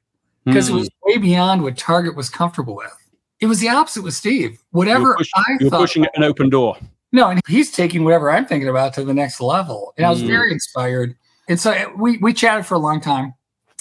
because 0.45 0.69
Hmm. 0.69 0.75
it 0.77 0.79
was 0.81 0.91
way 1.05 1.19
beyond 1.19 1.63
what 1.63 1.77
Target 1.77 2.17
was 2.17 2.29
comfortable 2.31 2.75
with. 2.77 2.93
It 3.41 3.47
was 3.47 3.61
the 3.61 3.69
opposite 3.69 4.03
with 4.03 4.15
Steve. 4.15 4.51
You're, 4.53 4.59
Whatever 4.71 5.15
push- 5.17 5.31
I 5.35 5.43
you're 5.61 5.71
thought, 5.71 5.81
pushing 5.81 6.07
an 6.15 6.23
open 6.25 6.49
door. 6.51 6.77
no, 7.13 7.29
and 7.31 7.41
he's 7.47 7.71
taking 7.71 8.05
whatever 8.05 8.31
I'm 8.31 8.47
thinking 8.47 8.69
about 8.69 8.95
to 8.95 9.05
the 9.05 9.15
next 9.15 9.41
level. 9.41 9.93
And 9.97 10.07
I 10.07 10.11
was 10.11 10.23
Mm. 10.23 10.27
very 10.29 10.53
inspired. 10.53 11.15
And 11.49 11.61
so 11.61 11.73
uh, 11.73 11.87
we 11.97 12.17
we 12.19 12.33
chatted 12.33 12.65
for 12.67 12.75
a 12.75 12.79
long 12.79 13.01
time. 13.01 13.35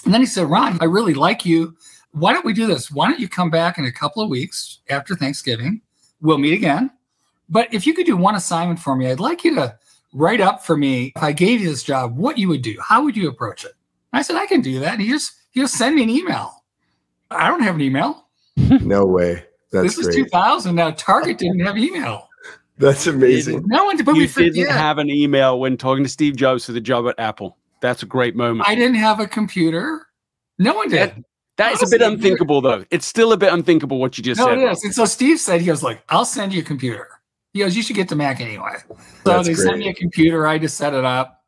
And 0.05 0.13
then 0.13 0.19
he 0.21 0.27
said, 0.27 0.49
Ron, 0.49 0.77
I 0.81 0.85
really 0.85 1.13
like 1.13 1.45
you. 1.45 1.75
Why 2.11 2.33
don't 2.33 2.45
we 2.45 2.53
do 2.53 2.67
this? 2.67 2.91
Why 2.91 3.07
don't 3.09 3.19
you 3.21 3.29
come 3.29 3.49
back 3.49 3.77
in 3.77 3.85
a 3.85 3.91
couple 3.91 4.21
of 4.21 4.29
weeks 4.29 4.79
after 4.89 5.15
Thanksgiving? 5.15 5.81
We'll 6.21 6.37
meet 6.37 6.53
again. 6.53 6.91
But 7.49 7.73
if 7.73 7.87
you 7.87 7.93
could 7.93 8.05
do 8.05 8.17
one 8.17 8.35
assignment 8.35 8.79
for 8.79 8.95
me, 8.95 9.09
I'd 9.09 9.19
like 9.21 9.43
you 9.45 9.55
to 9.55 9.75
write 10.13 10.41
up 10.41 10.63
for 10.63 10.77
me 10.77 11.11
if 11.15 11.23
I 11.23 11.31
gave 11.31 11.61
you 11.61 11.69
this 11.69 11.83
job, 11.83 12.17
what 12.17 12.37
you 12.37 12.47
would 12.49 12.61
do. 12.61 12.77
How 12.81 13.03
would 13.03 13.15
you 13.17 13.27
approach 13.29 13.65
it? 13.65 13.73
And 14.11 14.19
I 14.19 14.21
said, 14.21 14.35
I 14.35 14.45
can 14.45 14.61
do 14.61 14.79
that. 14.79 14.93
And 14.93 15.01
he 15.01 15.09
just 15.09 15.33
he 15.51 15.59
just 15.61 15.75
send 15.77 15.95
me 15.95 16.03
an 16.03 16.09
email. 16.09 16.63
I 17.31 17.47
don't 17.47 17.61
have 17.63 17.75
an 17.75 17.81
email. 17.81 18.27
No 18.81 19.05
way. 19.05 19.43
That's 19.71 19.95
this 19.95 20.07
is 20.07 20.15
2000. 20.15 20.75
Now 20.75 20.91
Target 20.91 21.39
didn't 21.39 21.59
have 21.61 21.77
email. 21.77 22.29
That's 22.77 23.07
amazing. 23.07 23.63
No 23.67 23.85
one, 23.85 23.97
but 24.03 24.15
you 24.15 24.21
we 24.21 24.27
didn't 24.27 24.53
forget. 24.65 24.69
have 24.69 24.97
an 24.99 25.09
email 25.09 25.59
when 25.59 25.77
talking 25.77 26.03
to 26.03 26.09
Steve 26.09 26.35
Jobs 26.35 26.65
for 26.65 26.71
the 26.71 26.81
job 26.81 27.07
at 27.07 27.15
Apple. 27.19 27.57
That's 27.81 28.03
a 28.03 28.05
great 28.05 28.35
moment. 28.35 28.67
I 28.67 28.75
didn't 28.75 28.95
have 28.95 29.19
a 29.19 29.27
computer. 29.27 30.07
No 30.59 30.73
one 30.75 30.89
did. 30.89 31.23
that 31.57 31.73
is 31.73 31.81
a 31.81 31.85
bit 31.87 32.01
honestly, 32.01 32.13
unthinkable, 32.29 32.61
though. 32.61 32.83
It's 32.91 33.05
still 33.05 33.31
a 33.33 33.37
bit 33.37 33.51
unthinkable 33.53 33.99
what 33.99 34.17
you 34.17 34.23
just 34.23 34.39
No, 34.39 34.45
said. 34.47 34.57
it 34.59 34.71
is. 34.71 34.83
And 34.83 34.93
so 34.93 35.05
Steve 35.05 35.39
said, 35.39 35.61
he 35.61 35.69
was 35.71 35.83
like, 35.83 36.03
I'll 36.09 36.25
send 36.25 36.53
you 36.53 36.61
a 36.61 36.65
computer. 36.65 37.09
He 37.53 37.59
goes, 37.59 37.75
you 37.75 37.83
should 37.83 37.95
get 37.95 38.09
the 38.09 38.15
Mac 38.15 38.41
anyway. 38.41 38.77
So 38.87 38.97
That's 39.23 39.47
they 39.47 39.53
sent 39.53 39.77
me 39.77 39.87
a 39.87 39.93
computer. 39.93 40.47
I 40.47 40.57
just 40.57 40.75
set 40.75 40.93
it 40.93 41.05
up. 41.05 41.41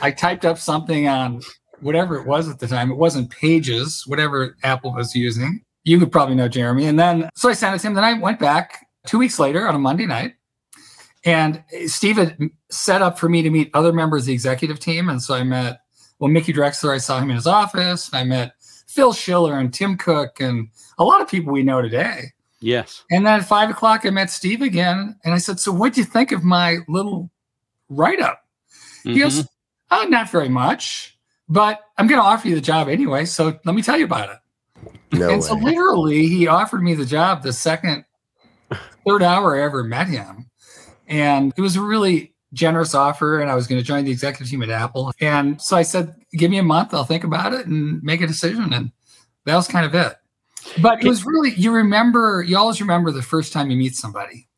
I 0.00 0.12
typed 0.12 0.44
up 0.44 0.58
something 0.58 1.08
on 1.08 1.42
whatever 1.80 2.16
it 2.16 2.26
was 2.26 2.48
at 2.48 2.60
the 2.60 2.68
time. 2.68 2.90
It 2.90 2.96
wasn't 2.96 3.30
Pages, 3.30 4.04
whatever 4.06 4.56
Apple 4.62 4.94
was 4.94 5.14
using. 5.14 5.64
You 5.84 5.98
could 5.98 6.12
probably 6.12 6.36
know 6.36 6.48
Jeremy. 6.48 6.86
And 6.86 6.98
then, 6.98 7.28
so 7.34 7.48
I 7.48 7.54
sent 7.54 7.74
it 7.74 7.80
to 7.80 7.86
him. 7.88 7.94
Then 7.94 8.04
I 8.04 8.14
went 8.14 8.38
back 8.38 8.86
two 9.06 9.18
weeks 9.18 9.38
later 9.38 9.66
on 9.66 9.74
a 9.74 9.78
Monday 9.78 10.06
night. 10.06 10.34
And 11.24 11.62
Steve 11.86 12.16
had 12.16 12.38
set 12.70 13.02
up 13.02 13.18
for 13.18 13.28
me 13.28 13.42
to 13.42 13.50
meet 13.50 13.70
other 13.74 13.92
members 13.92 14.22
of 14.22 14.26
the 14.26 14.32
executive 14.34 14.78
team. 14.78 15.08
And 15.08 15.20
so 15.20 15.34
I 15.34 15.42
met, 15.42 15.80
well, 16.20 16.30
Mickey 16.30 16.52
Drexler, 16.52 16.94
I 16.94 16.98
saw 16.98 17.18
him 17.18 17.30
in 17.30 17.36
his 17.36 17.46
office. 17.46 18.10
I 18.12 18.22
met 18.22 18.52
Phil 18.86 19.12
Schiller 19.12 19.58
and 19.58 19.74
Tim 19.74 19.96
Cook 19.96 20.40
and 20.40 20.68
a 20.98 21.04
lot 21.04 21.20
of 21.20 21.28
people 21.28 21.52
we 21.52 21.62
know 21.62 21.82
today. 21.82 22.32
Yes. 22.60 23.04
And 23.10 23.26
then 23.26 23.40
at 23.40 23.46
five 23.46 23.70
o'clock, 23.70 24.04
I 24.04 24.10
met 24.10 24.30
Steve 24.30 24.62
again. 24.62 25.16
And 25.24 25.34
I 25.34 25.38
said, 25.38 25.60
So 25.60 25.72
what 25.72 25.94
do 25.94 26.00
you 26.00 26.04
think 26.04 26.32
of 26.32 26.42
my 26.42 26.78
little 26.88 27.30
write 27.88 28.20
up? 28.20 28.42
He 29.04 29.18
goes, 29.18 29.46
Oh, 29.90 30.06
not 30.08 30.30
very 30.30 30.48
much, 30.48 31.18
but 31.48 31.80
I'm 31.96 32.06
going 32.06 32.20
to 32.20 32.26
offer 32.26 32.48
you 32.48 32.54
the 32.54 32.60
job 32.60 32.88
anyway. 32.88 33.24
So 33.24 33.58
let 33.64 33.74
me 33.74 33.82
tell 33.82 33.96
you 33.96 34.04
about 34.04 34.30
it. 34.30 34.38
No 35.12 35.30
and 35.30 35.42
so 35.42 35.54
literally, 35.54 36.26
he 36.26 36.46
offered 36.46 36.82
me 36.82 36.94
the 36.94 37.06
job 37.06 37.42
the 37.42 37.52
second, 37.52 38.04
third 39.06 39.22
hour 39.22 39.56
I 39.56 39.62
ever 39.62 39.82
met 39.82 40.08
him. 40.08 40.50
And 41.06 41.54
it 41.56 41.62
was 41.62 41.76
a 41.76 41.80
really 41.80 42.34
generous 42.52 42.94
offer. 42.94 43.40
And 43.40 43.50
I 43.50 43.54
was 43.54 43.66
going 43.66 43.80
to 43.80 43.86
join 43.86 44.04
the 44.04 44.10
executive 44.10 44.50
team 44.50 44.62
at 44.62 44.68
Apple. 44.68 45.12
And 45.20 45.60
so 45.60 45.76
I 45.76 45.82
said, 45.82 46.14
Give 46.32 46.50
me 46.50 46.58
a 46.58 46.62
month. 46.62 46.92
I'll 46.92 47.04
think 47.04 47.24
about 47.24 47.54
it 47.54 47.66
and 47.66 48.02
make 48.02 48.20
a 48.20 48.26
decision. 48.26 48.74
And 48.74 48.92
that 49.46 49.56
was 49.56 49.68
kind 49.68 49.86
of 49.86 49.94
it. 49.94 50.16
But 50.82 51.02
it 51.04 51.08
was 51.08 51.24
really, 51.24 51.54
you 51.54 51.72
remember, 51.72 52.44
you 52.46 52.56
always 52.56 52.80
remember 52.80 53.10
the 53.10 53.22
first 53.22 53.52
time 53.52 53.70
you 53.70 53.76
meet 53.76 53.94
somebody. 53.94 54.48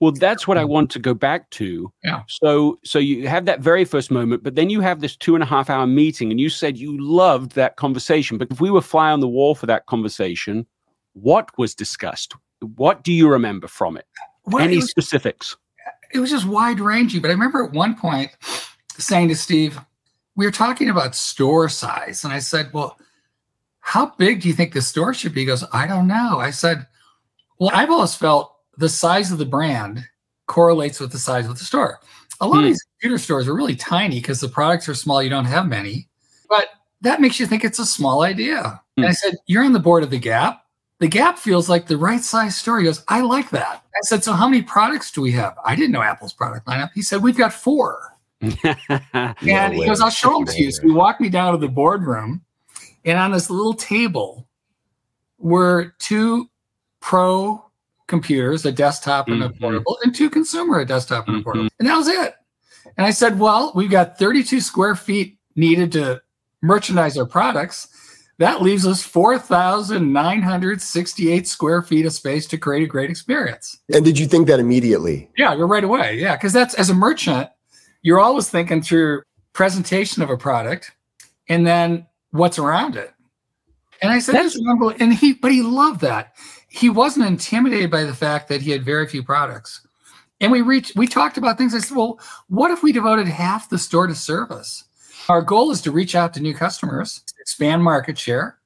Well, 0.00 0.12
that's 0.12 0.48
what 0.48 0.56
I 0.56 0.64
want 0.64 0.90
to 0.92 0.98
go 0.98 1.12
back 1.12 1.50
to. 1.50 1.92
Yeah. 2.02 2.22
So, 2.26 2.78
so 2.84 2.98
you 2.98 3.28
have 3.28 3.44
that 3.44 3.60
very 3.60 3.84
first 3.84 4.10
moment, 4.10 4.42
but 4.42 4.54
then 4.54 4.70
you 4.70 4.80
have 4.80 5.00
this 5.00 5.14
two 5.14 5.34
and 5.34 5.42
a 5.42 5.46
half 5.46 5.68
hour 5.68 5.86
meeting, 5.86 6.30
and 6.30 6.40
you 6.40 6.48
said 6.48 6.78
you 6.78 6.96
loved 6.98 7.52
that 7.52 7.76
conversation. 7.76 8.38
But 8.38 8.50
if 8.50 8.62
we 8.62 8.70
were 8.70 8.80
fly 8.80 9.10
on 9.10 9.20
the 9.20 9.28
wall 9.28 9.54
for 9.54 9.66
that 9.66 9.84
conversation, 9.86 10.66
what 11.12 11.50
was 11.58 11.74
discussed? 11.74 12.34
What 12.76 13.04
do 13.04 13.12
you 13.12 13.28
remember 13.28 13.68
from 13.68 13.98
it? 13.98 14.06
Well, 14.46 14.64
Any 14.64 14.74
it, 14.74 14.76
was, 14.76 14.90
specifics? 14.90 15.56
it 16.12 16.18
was 16.18 16.30
just 16.30 16.46
wide 16.46 16.80
ranging. 16.80 17.20
But 17.20 17.28
I 17.28 17.34
remember 17.34 17.62
at 17.62 17.72
one 17.72 17.94
point 17.94 18.30
saying 18.96 19.28
to 19.28 19.36
Steve, 19.36 19.78
we 20.34 20.46
were 20.46 20.52
talking 20.52 20.88
about 20.88 21.14
store 21.14 21.68
size. 21.68 22.24
And 22.24 22.32
I 22.32 22.38
said, 22.38 22.70
Well, 22.72 22.96
how 23.90 24.12
big 24.18 24.40
do 24.40 24.46
you 24.48 24.54
think 24.54 24.72
the 24.72 24.80
store 24.80 25.12
should 25.12 25.34
be? 25.34 25.40
He 25.40 25.46
goes, 25.46 25.64
I 25.72 25.84
don't 25.88 26.06
know. 26.06 26.38
I 26.38 26.50
said, 26.50 26.86
Well, 27.58 27.70
I've 27.74 27.90
always 27.90 28.14
felt 28.14 28.54
the 28.78 28.88
size 28.88 29.32
of 29.32 29.38
the 29.38 29.44
brand 29.44 30.04
correlates 30.46 31.00
with 31.00 31.10
the 31.10 31.18
size 31.18 31.46
of 31.46 31.58
the 31.58 31.64
store. 31.64 31.98
A 32.40 32.46
lot 32.46 32.58
Hmm. 32.58 32.60
of 32.60 32.64
these 32.66 32.82
computer 33.00 33.18
stores 33.18 33.48
are 33.48 33.54
really 33.54 33.74
tiny 33.74 34.20
because 34.20 34.40
the 34.40 34.48
products 34.48 34.88
are 34.88 34.94
small. 34.94 35.20
You 35.20 35.28
don't 35.28 35.44
have 35.44 35.66
many, 35.66 36.08
but 36.48 36.68
that 37.00 37.20
makes 37.20 37.40
you 37.40 37.46
think 37.46 37.64
it's 37.64 37.80
a 37.80 37.84
small 37.84 38.22
idea. 38.22 38.80
And 38.96 39.06
I 39.06 39.10
said, 39.12 39.34
You're 39.46 39.64
on 39.64 39.72
the 39.72 39.80
board 39.80 40.04
of 40.04 40.10
the 40.10 40.18
Gap. 40.20 40.62
The 41.00 41.08
Gap 41.08 41.36
feels 41.38 41.68
like 41.68 41.86
the 41.88 41.96
right 41.96 42.20
size 42.20 42.56
store. 42.56 42.78
He 42.78 42.84
goes, 42.84 43.02
I 43.08 43.22
like 43.22 43.50
that. 43.50 43.82
I 43.92 43.98
said, 44.02 44.22
So 44.22 44.34
how 44.34 44.48
many 44.48 44.62
products 44.62 45.10
do 45.10 45.20
we 45.20 45.32
have? 45.32 45.56
I 45.64 45.74
didn't 45.74 45.90
know 45.92 46.02
Apple's 46.02 46.32
product 46.32 46.66
lineup. 46.68 46.90
He 46.94 47.02
said, 47.02 47.22
We've 47.24 47.36
got 47.36 47.52
four. 47.52 48.16
No 48.40 48.50
And 49.14 49.74
he 49.74 49.84
goes, 49.84 50.00
I'll 50.00 50.10
show 50.10 50.38
them 50.38 50.46
to 50.46 50.62
you. 50.62 50.70
So 50.70 50.82
he 50.82 50.92
walked 50.92 51.20
me 51.20 51.28
down 51.28 51.52
to 51.52 51.58
the 51.58 51.68
boardroom, 51.68 52.42
and 53.04 53.18
on 53.18 53.32
this 53.32 53.50
little 53.50 53.74
table 53.74 54.46
were 55.38 55.94
two 55.98 56.48
pro 57.00 57.64
computers, 58.06 58.64
a 58.66 58.72
desktop 58.72 59.28
and 59.28 59.42
a 59.42 59.48
Mhm. 59.48 59.60
portable, 59.60 59.98
and 60.04 60.14
two 60.14 60.28
consumer, 60.28 60.80
a 60.80 60.84
desktop 60.84 61.28
and 61.28 61.38
a 61.38 61.42
portable. 61.42 61.68
And 61.78 61.88
that 61.88 61.96
was 61.96 62.08
it. 62.08 62.34
And 62.96 63.06
I 63.06 63.10
said, 63.10 63.38
Well, 63.38 63.72
we've 63.74 63.90
got 63.90 64.18
32 64.18 64.60
square 64.60 64.94
feet 64.96 65.38
needed 65.56 65.92
to 65.92 66.20
merchandise 66.62 67.16
our 67.16 67.24
products. 67.26 67.88
That 68.38 68.62
leaves 68.62 68.86
us 68.86 69.02
4,968 69.02 71.46
square 71.46 71.82
feet 71.82 72.06
of 72.06 72.12
space 72.12 72.46
to 72.46 72.58
create 72.58 72.82
a 72.82 72.86
great 72.86 73.10
experience. 73.10 73.78
And 73.92 74.04
did 74.04 74.18
you 74.18 74.26
think 74.26 74.46
that 74.48 74.60
immediately? 74.60 75.30
Yeah, 75.36 75.54
you're 75.54 75.66
right 75.66 75.84
away. 75.84 76.18
Yeah, 76.18 76.36
because 76.36 76.52
that's 76.52 76.74
as 76.74 76.90
a 76.90 76.94
merchant, 76.94 77.48
you're 78.02 78.20
always 78.20 78.48
thinking 78.48 78.82
through 78.82 79.22
presentation 79.52 80.22
of 80.22 80.30
a 80.30 80.36
product 80.36 80.92
and 81.48 81.66
then 81.66 82.06
what's 82.30 82.58
around 82.58 82.96
it. 82.96 83.12
And 84.02 84.10
I 84.10 84.18
said, 84.18 84.34
That's- 84.34 84.54
"That's 84.54 84.66
unbelievable." 84.66 84.96
And 85.04 85.12
he, 85.14 85.34
but 85.34 85.52
he 85.52 85.62
loved 85.62 86.00
that. 86.00 86.34
He 86.68 86.88
wasn't 86.88 87.26
intimidated 87.26 87.90
by 87.90 88.04
the 88.04 88.14
fact 88.14 88.48
that 88.48 88.62
he 88.62 88.70
had 88.70 88.84
very 88.84 89.06
few 89.06 89.22
products. 89.22 89.86
And 90.40 90.50
we 90.50 90.62
reached, 90.62 90.96
we 90.96 91.06
talked 91.06 91.36
about 91.36 91.58
things. 91.58 91.74
I 91.74 91.80
said, 91.80 91.96
well, 91.96 92.18
what 92.48 92.70
if 92.70 92.82
we 92.82 92.92
devoted 92.92 93.26
half 93.26 93.68
the 93.68 93.76
store 93.76 94.06
to 94.06 94.14
service? 94.14 94.84
Our 95.28 95.42
goal 95.42 95.70
is 95.70 95.82
to 95.82 95.90
reach 95.90 96.14
out 96.14 96.32
to 96.34 96.40
new 96.40 96.54
customers, 96.54 97.22
expand 97.40 97.82
market 97.84 98.16
share. 98.18 98.58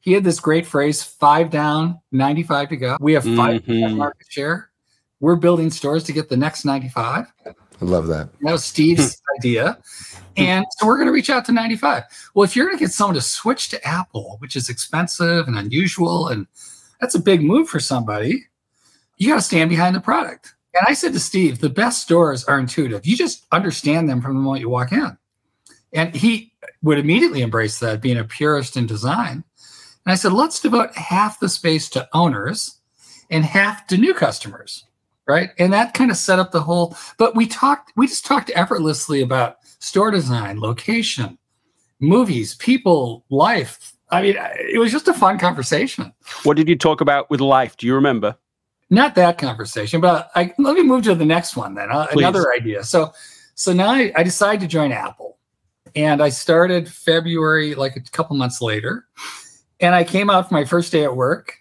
He 0.00 0.12
had 0.14 0.24
this 0.24 0.40
great 0.40 0.66
phrase 0.66 1.02
five 1.02 1.50
down, 1.50 2.00
95 2.12 2.70
to 2.70 2.76
go. 2.76 2.96
We 3.00 3.12
have 3.12 3.24
5 3.24 3.62
Mhm. 3.66 3.96
market 3.96 4.26
share. 4.30 4.70
We're 5.20 5.36
building 5.36 5.70
stores 5.70 6.02
to 6.04 6.12
get 6.12 6.28
the 6.30 6.36
next 6.36 6.64
95. 6.64 7.26
I 7.82 7.84
love 7.84 8.06
that. 8.06 8.28
That 8.40 8.52
was 8.52 8.64
Steve's 8.64 9.16
hmm. 9.16 9.38
idea. 9.38 9.78
Hmm. 10.36 10.42
And 10.42 10.66
so 10.78 10.86
we're 10.86 10.96
going 10.96 11.08
to 11.08 11.12
reach 11.12 11.30
out 11.30 11.44
to 11.46 11.52
95. 11.52 12.04
Well, 12.34 12.44
if 12.44 12.54
you're 12.54 12.66
going 12.66 12.78
to 12.78 12.84
get 12.84 12.92
someone 12.92 13.16
to 13.16 13.20
switch 13.20 13.68
to 13.70 13.86
Apple, 13.86 14.36
which 14.38 14.54
is 14.54 14.68
expensive 14.68 15.48
and 15.48 15.58
unusual, 15.58 16.28
and 16.28 16.46
that's 17.00 17.16
a 17.16 17.20
big 17.20 17.42
move 17.42 17.68
for 17.68 17.80
somebody, 17.80 18.46
you 19.16 19.28
got 19.28 19.36
to 19.36 19.42
stand 19.42 19.68
behind 19.68 19.96
the 19.96 20.00
product. 20.00 20.54
And 20.74 20.86
I 20.88 20.94
said 20.94 21.12
to 21.12 21.20
Steve, 21.20 21.58
the 21.58 21.68
best 21.68 22.02
stores 22.02 22.44
are 22.44 22.58
intuitive. 22.58 23.04
You 23.04 23.16
just 23.16 23.46
understand 23.52 24.08
them 24.08 24.22
from 24.22 24.34
the 24.34 24.40
moment 24.40 24.60
you 24.60 24.70
walk 24.70 24.92
in. 24.92 25.18
And 25.92 26.14
he 26.14 26.52
would 26.82 26.98
immediately 26.98 27.42
embrace 27.42 27.80
that, 27.80 28.00
being 28.00 28.16
a 28.16 28.24
purist 28.24 28.76
in 28.76 28.86
design. 28.86 29.44
And 30.04 30.12
I 30.12 30.14
said, 30.14 30.32
let's 30.32 30.60
devote 30.60 30.94
half 30.94 31.40
the 31.40 31.48
space 31.48 31.90
to 31.90 32.08
owners 32.12 32.78
and 33.28 33.44
half 33.44 33.86
to 33.88 33.98
new 33.98 34.14
customers. 34.14 34.84
Right. 35.32 35.50
And 35.58 35.72
that 35.72 35.94
kind 35.94 36.10
of 36.10 36.18
set 36.18 36.38
up 36.38 36.52
the 36.52 36.60
whole, 36.60 36.94
but 37.16 37.34
we 37.34 37.46
talked, 37.46 37.90
we 37.96 38.06
just 38.06 38.26
talked 38.26 38.50
effortlessly 38.54 39.22
about 39.22 39.56
store 39.78 40.10
design, 40.10 40.60
location, 40.60 41.38
movies, 42.00 42.54
people, 42.56 43.24
life. 43.30 43.94
I 44.10 44.20
mean, 44.20 44.36
it 44.38 44.78
was 44.78 44.92
just 44.92 45.08
a 45.08 45.14
fun 45.14 45.38
conversation. 45.38 46.12
What 46.42 46.58
did 46.58 46.68
you 46.68 46.76
talk 46.76 47.00
about 47.00 47.30
with 47.30 47.40
life? 47.40 47.78
Do 47.78 47.86
you 47.86 47.94
remember? 47.94 48.36
Not 48.90 49.14
that 49.14 49.38
conversation, 49.38 50.02
but 50.02 50.30
I, 50.34 50.52
let 50.58 50.74
me 50.74 50.82
move 50.82 51.04
to 51.04 51.14
the 51.14 51.24
next 51.24 51.56
one 51.56 51.76
then. 51.76 51.90
Uh, 51.90 52.08
another 52.12 52.52
idea. 52.52 52.84
So, 52.84 53.14
so 53.54 53.72
now 53.72 53.90
I, 53.90 54.12
I 54.14 54.22
decided 54.22 54.60
to 54.60 54.66
join 54.66 54.92
Apple, 54.92 55.38
and 55.96 56.22
I 56.22 56.28
started 56.28 56.90
February, 56.90 57.74
like 57.74 57.96
a 57.96 58.00
couple 58.00 58.36
months 58.36 58.60
later, 58.60 59.06
and 59.80 59.94
I 59.94 60.04
came 60.04 60.28
out 60.28 60.48
for 60.48 60.54
my 60.54 60.66
first 60.66 60.92
day 60.92 61.04
at 61.04 61.16
work, 61.16 61.56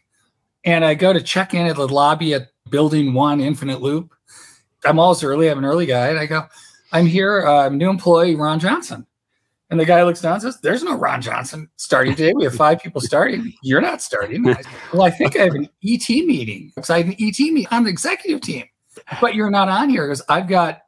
and 0.66 0.84
I 0.84 0.94
go 0.94 1.14
to 1.14 1.22
check 1.22 1.54
in 1.54 1.68
at 1.68 1.78
the 1.78 1.88
lobby 1.88 2.34
at 2.34 2.51
Building 2.72 3.14
One 3.14 3.40
Infinite 3.40 3.82
Loop. 3.82 4.12
I'm 4.84 4.98
always 4.98 5.24
early. 5.24 5.50
I'm 5.50 5.60
an 5.60 5.66
early 5.66 5.86
guy, 5.86 6.08
and 6.08 6.18
I 6.18 6.26
go, 6.26 6.48
"I'm 6.92 7.06
here. 7.06 7.46
Uh, 7.46 7.68
I'm 7.68 7.78
new 7.78 7.90
employee 7.90 8.36
Ron 8.36 8.60
Johnson." 8.60 9.06
And 9.72 9.80
the 9.80 9.86
guy 9.86 10.04
looks 10.04 10.20
down 10.20 10.34
and 10.34 10.42
says, 10.42 10.60
There's 10.60 10.84
no 10.84 10.98
Ron 10.98 11.22
Johnson 11.22 11.70
starting 11.78 12.14
today. 12.14 12.34
We 12.36 12.44
have 12.44 12.54
five 12.54 12.82
people 12.82 13.00
starting. 13.00 13.54
You're 13.64 13.80
not 13.80 14.02
starting. 14.02 14.48
I 14.50 14.56
said, 14.56 14.66
well, 14.92 15.04
I 15.04 15.10
think 15.10 15.38
I 15.38 15.44
have 15.44 15.54
an 15.54 15.70
ET 15.82 16.10
meeting 16.10 16.74
because 16.76 16.90
I 16.90 16.98
have 16.98 17.08
an 17.08 17.16
ET 17.18 17.40
meeting 17.40 17.68
on 17.72 17.86
the 17.86 17.90
executive 17.90 18.42
team, 18.42 18.66
but 19.22 19.34
you're 19.34 19.50
not 19.50 19.70
on 19.70 19.88
here 19.88 20.06
because 20.06 20.22
I've 20.28 20.50
got 20.50 20.82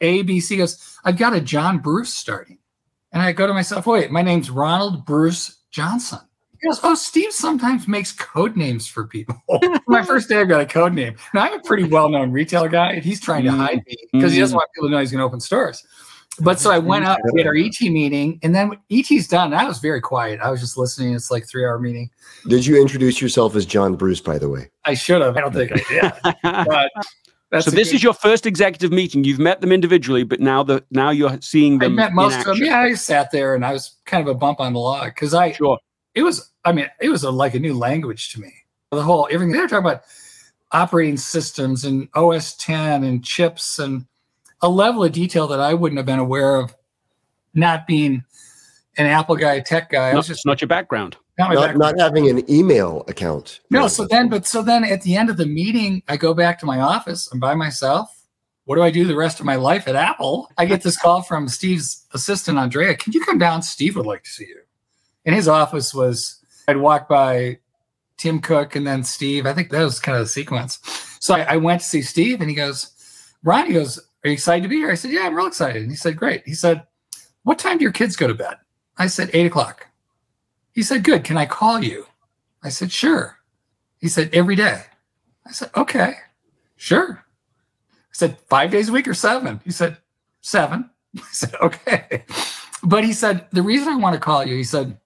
A, 0.00 0.22
B, 0.22 0.40
C. 0.40 0.56
Goes, 0.56 0.98
I've 1.04 1.16
got 1.16 1.34
a 1.34 1.40
John 1.40 1.78
Bruce 1.78 2.12
starting. 2.12 2.58
And 3.12 3.22
I 3.22 3.30
go 3.30 3.46
to 3.46 3.54
myself, 3.54 3.86
Wait, 3.86 4.10
my 4.10 4.22
name's 4.22 4.50
Ronald 4.50 5.06
Bruce 5.06 5.58
Johnson. 5.70 6.18
He 6.66 6.70
goes, 6.70 6.80
Oh, 6.82 6.96
Steve 6.96 7.32
sometimes 7.32 7.86
makes 7.86 8.10
code 8.10 8.56
names 8.56 8.88
for 8.88 9.06
people. 9.06 9.40
my 9.86 10.02
first 10.02 10.28
day, 10.28 10.40
I've 10.40 10.48
got 10.48 10.60
a 10.60 10.66
code 10.66 10.94
name. 10.94 11.14
Now, 11.32 11.42
I'm 11.42 11.52
a 11.52 11.62
pretty 11.62 11.84
well 11.84 12.08
known 12.08 12.32
retail 12.32 12.66
guy, 12.66 12.94
and 12.94 13.04
he's 13.04 13.20
trying 13.20 13.44
to 13.44 13.50
mm-hmm. 13.50 13.60
hide 13.60 13.82
me 13.86 13.96
because 14.12 14.32
he 14.32 14.40
doesn't 14.40 14.52
mm-hmm. 14.52 14.58
want 14.58 14.70
people 14.74 14.88
to 14.88 14.92
know 14.92 14.98
he's 14.98 15.12
going 15.12 15.20
to 15.20 15.24
open 15.24 15.38
stores. 15.38 15.86
But 16.40 16.58
so 16.58 16.72
I 16.72 16.78
went 16.78 17.04
mm-hmm. 17.04 17.12
up, 17.12 17.18
we 17.32 17.40
had 17.40 17.46
our 17.46 17.54
ET 17.54 17.80
meeting, 17.82 18.40
and 18.42 18.52
then 18.52 18.72
ET's 18.90 19.28
done. 19.28 19.54
I 19.54 19.64
was 19.64 19.78
very 19.78 20.00
quiet. 20.00 20.40
I 20.40 20.50
was 20.50 20.60
just 20.60 20.76
listening. 20.76 21.14
It's 21.14 21.30
like 21.30 21.46
three 21.46 21.64
hour 21.64 21.78
meeting. 21.78 22.10
Did 22.48 22.66
you 22.66 22.80
introduce 22.80 23.22
yourself 23.22 23.54
as 23.54 23.64
John 23.64 23.94
Bruce, 23.94 24.20
by 24.20 24.36
the 24.36 24.48
way? 24.48 24.68
I 24.84 24.94
should 24.94 25.22
have. 25.22 25.36
I 25.36 25.42
don't 25.42 25.54
think 25.54 25.70
I 25.72 25.76
did. 25.88 26.34
But 26.66 26.90
that's 27.52 27.66
so 27.66 27.70
this 27.70 27.90
good- 27.90 27.94
is 27.94 28.02
your 28.02 28.12
first 28.12 28.44
executive 28.44 28.90
meeting. 28.90 29.22
You've 29.22 29.38
met 29.38 29.60
them 29.60 29.70
individually, 29.70 30.24
but 30.24 30.40
now 30.40 30.64
the 30.64 30.84
now 30.90 31.10
you're 31.10 31.38
seeing 31.40 31.78
them. 31.78 31.82
I 31.82 31.86
them. 31.86 31.94
met 31.94 32.10
in 32.10 32.16
most 32.16 32.38
of 32.40 32.44
them. 32.44 32.56
Yeah, 32.58 32.80
I 32.80 32.94
sat 32.94 33.30
there 33.30 33.54
and 33.54 33.64
I 33.64 33.72
was 33.72 33.94
kind 34.04 34.28
of 34.28 34.34
a 34.34 34.36
bump 34.36 34.58
on 34.58 34.72
the 34.72 34.80
log 34.80 35.14
because 35.14 35.32
I 35.32 35.52
Sure. 35.52 35.78
It 36.16 36.22
was 36.24 36.50
I 36.64 36.72
mean 36.72 36.88
it 37.00 37.10
was 37.10 37.22
a, 37.22 37.30
like 37.30 37.54
a 37.54 37.60
new 37.60 37.74
language 37.74 38.32
to 38.32 38.40
me. 38.40 38.52
The 38.90 39.02
whole 39.02 39.28
everything 39.30 39.52
they 39.52 39.60
were 39.60 39.68
talking 39.68 39.86
about 39.86 40.02
operating 40.72 41.16
systems 41.16 41.84
and 41.84 42.08
OS 42.14 42.56
10 42.56 43.04
and 43.04 43.24
chips 43.24 43.78
and 43.78 44.04
a 44.62 44.68
level 44.68 45.04
of 45.04 45.12
detail 45.12 45.46
that 45.48 45.60
I 45.60 45.74
wouldn't 45.74 45.98
have 45.98 46.06
been 46.06 46.18
aware 46.18 46.56
of, 46.56 46.74
not 47.54 47.86
being 47.86 48.24
an 48.96 49.06
Apple 49.06 49.36
guy, 49.36 49.60
tech 49.60 49.90
guy. 49.90 50.08
I 50.08 50.12
Not, 50.12 50.18
was 50.18 50.26
just 50.28 50.46
not 50.46 50.60
your 50.60 50.68
background. 50.68 51.16
not 51.38 51.52
Not, 51.52 51.68
background. 51.68 51.78
not 51.78 52.00
having 52.02 52.28
an 52.30 52.50
email 52.50 53.04
account. 53.06 53.60
No, 53.70 53.86
so 53.86 54.06
then, 54.06 54.28
but 54.28 54.46
so 54.46 54.62
then 54.62 54.82
at 54.84 55.02
the 55.02 55.14
end 55.14 55.28
of 55.30 55.36
the 55.36 55.46
meeting, 55.46 56.02
I 56.08 56.16
go 56.16 56.32
back 56.32 56.58
to 56.60 56.66
my 56.66 56.80
office. 56.80 57.28
I'm 57.30 57.38
by 57.38 57.54
myself. 57.54 58.10
What 58.64 58.76
do 58.76 58.82
I 58.82 58.90
do 58.90 59.04
the 59.04 59.14
rest 59.14 59.38
of 59.38 59.46
my 59.46 59.56
life 59.56 59.86
at 59.86 59.94
Apple? 59.94 60.48
I 60.58 60.64
get 60.64 60.82
this 60.82 60.96
call 60.96 61.22
from 61.22 61.46
Steve's 61.48 62.06
assistant, 62.14 62.58
Andrea. 62.58 62.96
Can 62.96 63.12
you 63.12 63.20
come 63.24 63.38
down? 63.38 63.62
Steve 63.62 63.94
would 63.96 64.06
like 64.06 64.24
to 64.24 64.30
see 64.30 64.46
you. 64.46 64.60
And 65.26 65.34
his 65.34 65.48
office 65.48 65.92
was, 65.92 66.40
I'd 66.68 66.76
walk 66.76 67.08
by 67.08 67.58
Tim 68.16 68.40
Cook 68.40 68.76
and 68.76 68.86
then 68.86 69.04
Steve. 69.04 69.44
I 69.44 69.52
think 69.52 69.70
that 69.70 69.82
was 69.82 70.00
kind 70.00 70.16
of 70.16 70.24
the 70.24 70.28
sequence. 70.28 70.78
So 71.20 71.34
I, 71.34 71.40
I 71.40 71.56
went 71.56 71.80
to 71.80 71.86
see 71.86 72.00
Steve 72.00 72.40
and 72.40 72.48
he 72.48 72.56
goes, 72.56 72.92
Ron, 73.42 73.66
he 73.66 73.74
goes, 73.74 73.98
Are 73.98 74.28
you 74.28 74.32
excited 74.32 74.62
to 74.62 74.68
be 74.68 74.76
here? 74.76 74.90
I 74.90 74.94
said, 74.94 75.10
Yeah, 75.10 75.26
I'm 75.26 75.34
real 75.34 75.46
excited. 75.46 75.82
And 75.82 75.90
he 75.90 75.96
said, 75.96 76.16
Great. 76.16 76.42
He 76.46 76.54
said, 76.54 76.84
What 77.42 77.58
time 77.58 77.78
do 77.78 77.82
your 77.82 77.92
kids 77.92 78.16
go 78.16 78.28
to 78.28 78.34
bed? 78.34 78.56
I 78.96 79.08
said, 79.08 79.30
Eight 79.32 79.46
o'clock. 79.46 79.88
He 80.72 80.82
said, 80.82 81.04
Good. 81.04 81.24
Can 81.24 81.36
I 81.36 81.46
call 81.46 81.82
you? 81.82 82.06
I 82.62 82.68
said, 82.68 82.92
Sure. 82.92 83.38
He 83.98 84.08
said, 84.08 84.30
Every 84.32 84.56
day. 84.56 84.82
I 85.46 85.50
said, 85.50 85.70
Okay, 85.76 86.14
sure. 86.76 87.24
I 87.90 88.12
said, 88.12 88.38
Five 88.48 88.70
days 88.70 88.88
a 88.88 88.92
week 88.92 89.08
or 89.08 89.14
seven? 89.14 89.60
He 89.64 89.72
said, 89.72 89.98
Seven. 90.40 90.90
I 91.16 91.22
said, 91.32 91.54
Okay. 91.60 92.24
But 92.82 93.04
he 93.04 93.12
said, 93.12 93.46
The 93.52 93.62
reason 93.62 93.88
I 93.88 93.96
want 93.96 94.14
to 94.14 94.20
call 94.20 94.46
you, 94.46 94.54
he 94.54 94.64
said, 94.64 94.98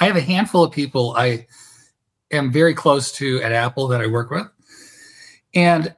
I 0.00 0.06
have 0.06 0.16
a 0.16 0.20
handful 0.20 0.64
of 0.64 0.72
people 0.72 1.14
I 1.16 1.46
am 2.30 2.52
very 2.52 2.74
close 2.74 3.12
to 3.12 3.40
at 3.42 3.52
Apple 3.52 3.88
that 3.88 4.00
I 4.00 4.06
work 4.06 4.30
with. 4.30 4.46
And 5.54 5.94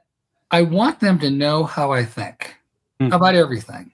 I 0.51 0.61
want 0.61 0.99
them 0.99 1.19
to 1.19 1.29
know 1.29 1.63
how 1.63 1.91
I 1.91 2.05
think 2.05 2.55
Hmm. 2.99 3.13
about 3.13 3.35
everything. 3.35 3.91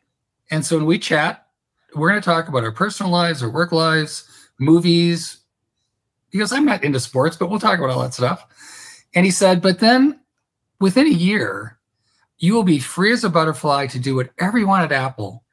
And 0.52 0.66
so 0.66 0.78
when 0.78 0.86
we 0.86 0.98
chat, 0.98 1.48
we're 1.94 2.10
going 2.10 2.22
to 2.22 2.26
talk 2.26 2.48
about 2.48 2.64
our 2.64 2.72
personal 2.72 3.12
lives, 3.12 3.44
our 3.44 3.50
work 3.50 3.72
lives, 3.72 4.28
movies. 4.60 5.38
Goes, 6.36 6.52
I'm 6.52 6.66
not 6.66 6.84
into 6.84 7.00
sports, 7.00 7.38
but 7.38 7.50
we'll 7.50 7.60
talk 7.60 7.80
about 7.80 7.92
all 7.92 8.02
that 8.02 8.14
stuff. 8.14 8.46
And 9.14 9.24
he 9.24 9.32
said, 9.32 9.62
but 9.62 9.80
then 9.80 10.20
within 10.82 11.08
a 11.08 11.12
year, 11.12 11.78
you 12.40 12.54
will 12.54 12.64
be 12.64 12.80
free 12.80 13.14
as 13.14 13.24
a 13.24 13.30
butterfly 13.30 13.88
to 13.88 14.00
do 14.00 14.16
whatever 14.16 14.58
you 14.58 14.68
want 14.68 14.84
at 14.84 14.92
Apple. 14.92 15.44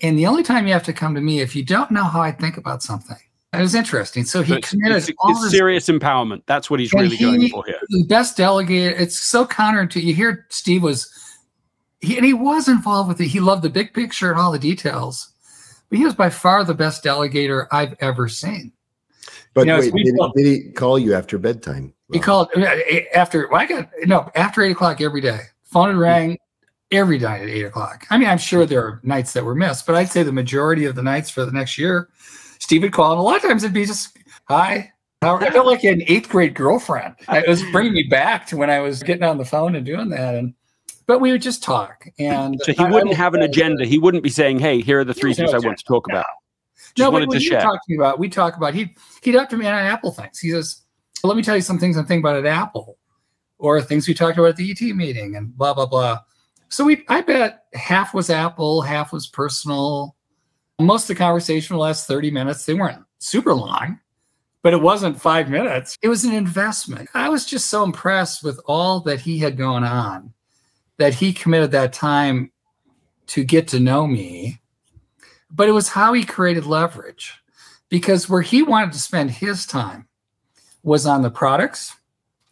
And 0.00 0.18
the 0.18 0.26
only 0.26 0.42
time 0.42 0.66
you 0.66 0.72
have 0.72 0.84
to 0.84 0.92
come 0.94 1.14
to 1.14 1.20
me 1.20 1.40
if 1.40 1.54
you 1.54 1.62
don't 1.62 1.90
know 1.90 2.04
how 2.04 2.22
I 2.22 2.32
think 2.32 2.56
about 2.56 2.82
something. 2.82 3.18
It 3.52 3.60
was 3.60 3.74
interesting. 3.74 4.24
So 4.24 4.42
he 4.42 4.52
So 4.52 4.58
it's, 4.58 4.70
committed 4.70 4.96
it's- 4.98 5.12
all 5.18 5.30
it's 5.32 5.42
this 5.42 5.50
serious 5.52 5.88
empowerment. 5.88 6.42
That's 6.46 6.70
what 6.70 6.80
he's 6.80 6.92
And 6.92 7.02
really 7.02 7.16
going 7.18 7.48
for 7.50 7.64
here. 7.66 7.76
the 7.90 8.04
best 8.04 8.36
delegate. 8.36 8.98
It's 8.98 9.18
so 9.18 9.46
counter 9.46 9.86
to 9.86 10.00
you 10.00 10.14
hear 10.14 10.46
Steve 10.48 10.82
was 10.82 11.10
he 12.00 12.16
and 12.16 12.24
he 12.24 12.32
was 12.32 12.66
involved 12.68 13.08
with 13.08 13.20
it. 13.20 13.26
He 13.28 13.40
loved 13.40 13.62
the 13.62 13.68
big 13.70 13.92
picture 13.92 14.30
and 14.30 14.40
all 14.40 14.52
the 14.52 14.58
details. 14.58 15.28
But 15.90 15.98
he 15.98 16.04
was 16.04 16.14
by 16.14 16.30
far 16.30 16.64
the 16.64 16.72
best 16.74 17.04
delegator 17.04 17.66
I've 17.70 17.94
ever 18.00 18.26
seen. 18.28 18.72
But 19.54 19.62
You 19.62 19.66
know, 19.66 19.80
wait, 19.80 19.92
did, 19.92 20.14
felt- 20.16 20.34
did 20.34 20.46
he 20.46 20.72
call 20.72 20.98
you 20.98 21.14
after 21.14 21.36
bedtime? 21.36 21.92
He 22.10 22.18
called 22.18 22.48
after 23.14 23.48
well, 23.50 23.60
I 23.60 23.66
got 23.66 23.88
no 24.06 24.30
after 24.34 24.62
eight 24.62 24.72
o'clock 24.72 25.00
every 25.02 25.20
day. 25.20 25.40
Phone 25.64 25.88
would 25.88 25.96
rang 25.96 26.38
every 26.90 27.18
night 27.18 27.42
at 27.42 27.48
eight 27.48 27.64
o'clock. 27.64 28.06
I 28.10 28.16
mean, 28.18 28.28
I'm 28.28 28.38
sure 28.38 28.64
there 28.66 28.82
are 28.82 29.00
nights 29.02 29.32
that 29.34 29.44
were 29.44 29.54
missed, 29.54 29.86
but 29.86 29.94
I'd 29.94 30.10
say 30.10 30.22
the 30.22 30.32
majority 30.32 30.84
of 30.86 30.94
the 30.94 31.02
nights 31.02 31.28
for 31.30 31.44
the 31.46 31.52
next 31.52 31.76
year, 31.78 32.08
Steve 32.62 32.82
would 32.82 32.92
call, 32.92 33.10
and 33.10 33.18
a 33.18 33.22
lot 33.22 33.34
of 33.34 33.42
times 33.42 33.64
it'd 33.64 33.74
be 33.74 33.84
just 33.84 34.16
hi. 34.48 34.92
I 35.20 35.50
felt 35.50 35.66
like 35.66 35.82
an 35.82 36.02
eighth 36.06 36.28
grade 36.28 36.54
girlfriend. 36.54 37.16
It 37.28 37.48
was 37.48 37.62
bringing 37.72 37.92
me 37.92 38.04
back 38.04 38.46
to 38.46 38.56
when 38.56 38.70
I 38.70 38.78
was 38.78 39.02
getting 39.02 39.24
on 39.24 39.36
the 39.36 39.44
phone 39.44 39.74
and 39.74 39.84
doing 39.84 40.08
that, 40.10 40.36
and 40.36 40.54
but 41.06 41.20
we 41.20 41.32
would 41.32 41.42
just 41.42 41.60
talk. 41.64 42.06
And 42.20 42.60
So 42.64 42.72
he 42.72 42.78
I- 42.78 42.86
I 42.86 42.90
wouldn't 42.90 43.08
will 43.08 43.16
have 43.16 43.34
an 43.34 43.42
agenda. 43.42 43.84
He 43.84 43.98
wouldn't 43.98 44.22
be 44.22 44.30
saying, 44.30 44.60
"Hey, 44.60 44.80
here 44.80 45.00
are 45.00 45.04
the 45.04 45.12
three 45.12 45.30
was 45.30 45.38
no 45.40 45.46
things 45.46 45.54
I 45.64 45.66
want 45.66 45.78
to 45.78 45.84
talk 45.84 46.06
about." 46.08 46.24
Just 46.76 46.98
no, 46.98 47.10
but 47.10 47.26
when 47.26 47.30
to 47.30 47.38
he 47.38 47.46
share. 47.46 47.60
talk 47.62 47.74
to 47.74 47.86
me 47.88 47.96
about, 47.96 48.20
we 48.20 48.28
talk 48.28 48.56
about 48.56 48.74
he'd 48.74 48.90
he'd 49.22 49.34
up 49.34 49.48
to 49.50 49.56
me 49.56 49.66
on 49.66 49.74
Apple 49.74 50.12
things. 50.12 50.38
He 50.38 50.50
says, 50.50 50.82
well, 51.22 51.28
"Let 51.30 51.36
me 51.36 51.42
tell 51.42 51.56
you 51.56 51.62
some 51.62 51.78
things 51.80 51.96
I'm 51.96 52.06
thinking 52.06 52.22
about 52.24 52.36
at 52.36 52.46
Apple, 52.46 52.96
or 53.58 53.80
things 53.82 54.06
we 54.06 54.14
talked 54.14 54.38
about 54.38 54.50
at 54.50 54.56
the 54.56 54.70
ET 54.70 54.92
meeting, 54.92 55.34
and 55.34 55.56
blah 55.56 55.74
blah 55.74 55.86
blah." 55.86 56.20
So 56.68 56.84
we, 56.84 57.04
I 57.08 57.22
bet 57.22 57.64
half 57.74 58.14
was 58.14 58.30
Apple, 58.30 58.82
half 58.82 59.12
was 59.12 59.26
personal. 59.26 60.14
Most 60.84 61.04
of 61.04 61.08
the 61.08 61.14
conversation 61.14 61.76
will 61.76 61.82
last 61.82 62.06
30 62.06 62.30
minutes. 62.30 62.64
They 62.64 62.74
weren't 62.74 63.04
super 63.18 63.54
long, 63.54 64.00
but 64.62 64.72
it 64.72 64.80
wasn't 64.80 65.20
five 65.20 65.48
minutes. 65.48 65.96
It 66.02 66.08
was 66.08 66.24
an 66.24 66.32
investment. 66.32 67.08
I 67.14 67.28
was 67.28 67.46
just 67.46 67.70
so 67.70 67.84
impressed 67.84 68.42
with 68.42 68.60
all 68.66 69.00
that 69.00 69.20
he 69.20 69.38
had 69.38 69.56
going 69.56 69.84
on 69.84 70.32
that 70.98 71.14
he 71.14 71.32
committed 71.32 71.70
that 71.72 71.92
time 71.92 72.52
to 73.28 73.44
get 73.44 73.68
to 73.68 73.80
know 73.80 74.06
me. 74.06 74.60
But 75.50 75.68
it 75.68 75.72
was 75.72 75.88
how 75.88 76.12
he 76.12 76.24
created 76.24 76.66
leverage 76.66 77.34
because 77.88 78.28
where 78.28 78.42
he 78.42 78.62
wanted 78.62 78.92
to 78.92 78.98
spend 78.98 79.30
his 79.30 79.66
time 79.66 80.08
was 80.82 81.06
on 81.06 81.22
the 81.22 81.30
products, 81.30 81.94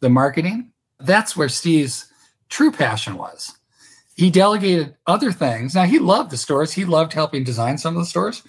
the 0.01 0.11
marketing. 0.11 0.73
That's 0.99 1.37
where 1.37 1.49
Steve's 1.49 2.13
true 2.49 2.71
passion 2.71 3.17
was. 3.17 3.57
He 4.21 4.31
delegated 4.31 4.95
other 5.07 5.33
things. 5.33 5.75
Now, 5.75 5.85
he 5.85 5.99
loved 5.99 6.31
the 6.31 6.37
stores, 6.37 6.75
he 6.75 6.85
loved 6.85 7.15
helping 7.15 7.43
design 7.43 7.79
some 7.79 7.97
of 7.97 8.03
the 8.03 8.07
stores, 8.07 8.43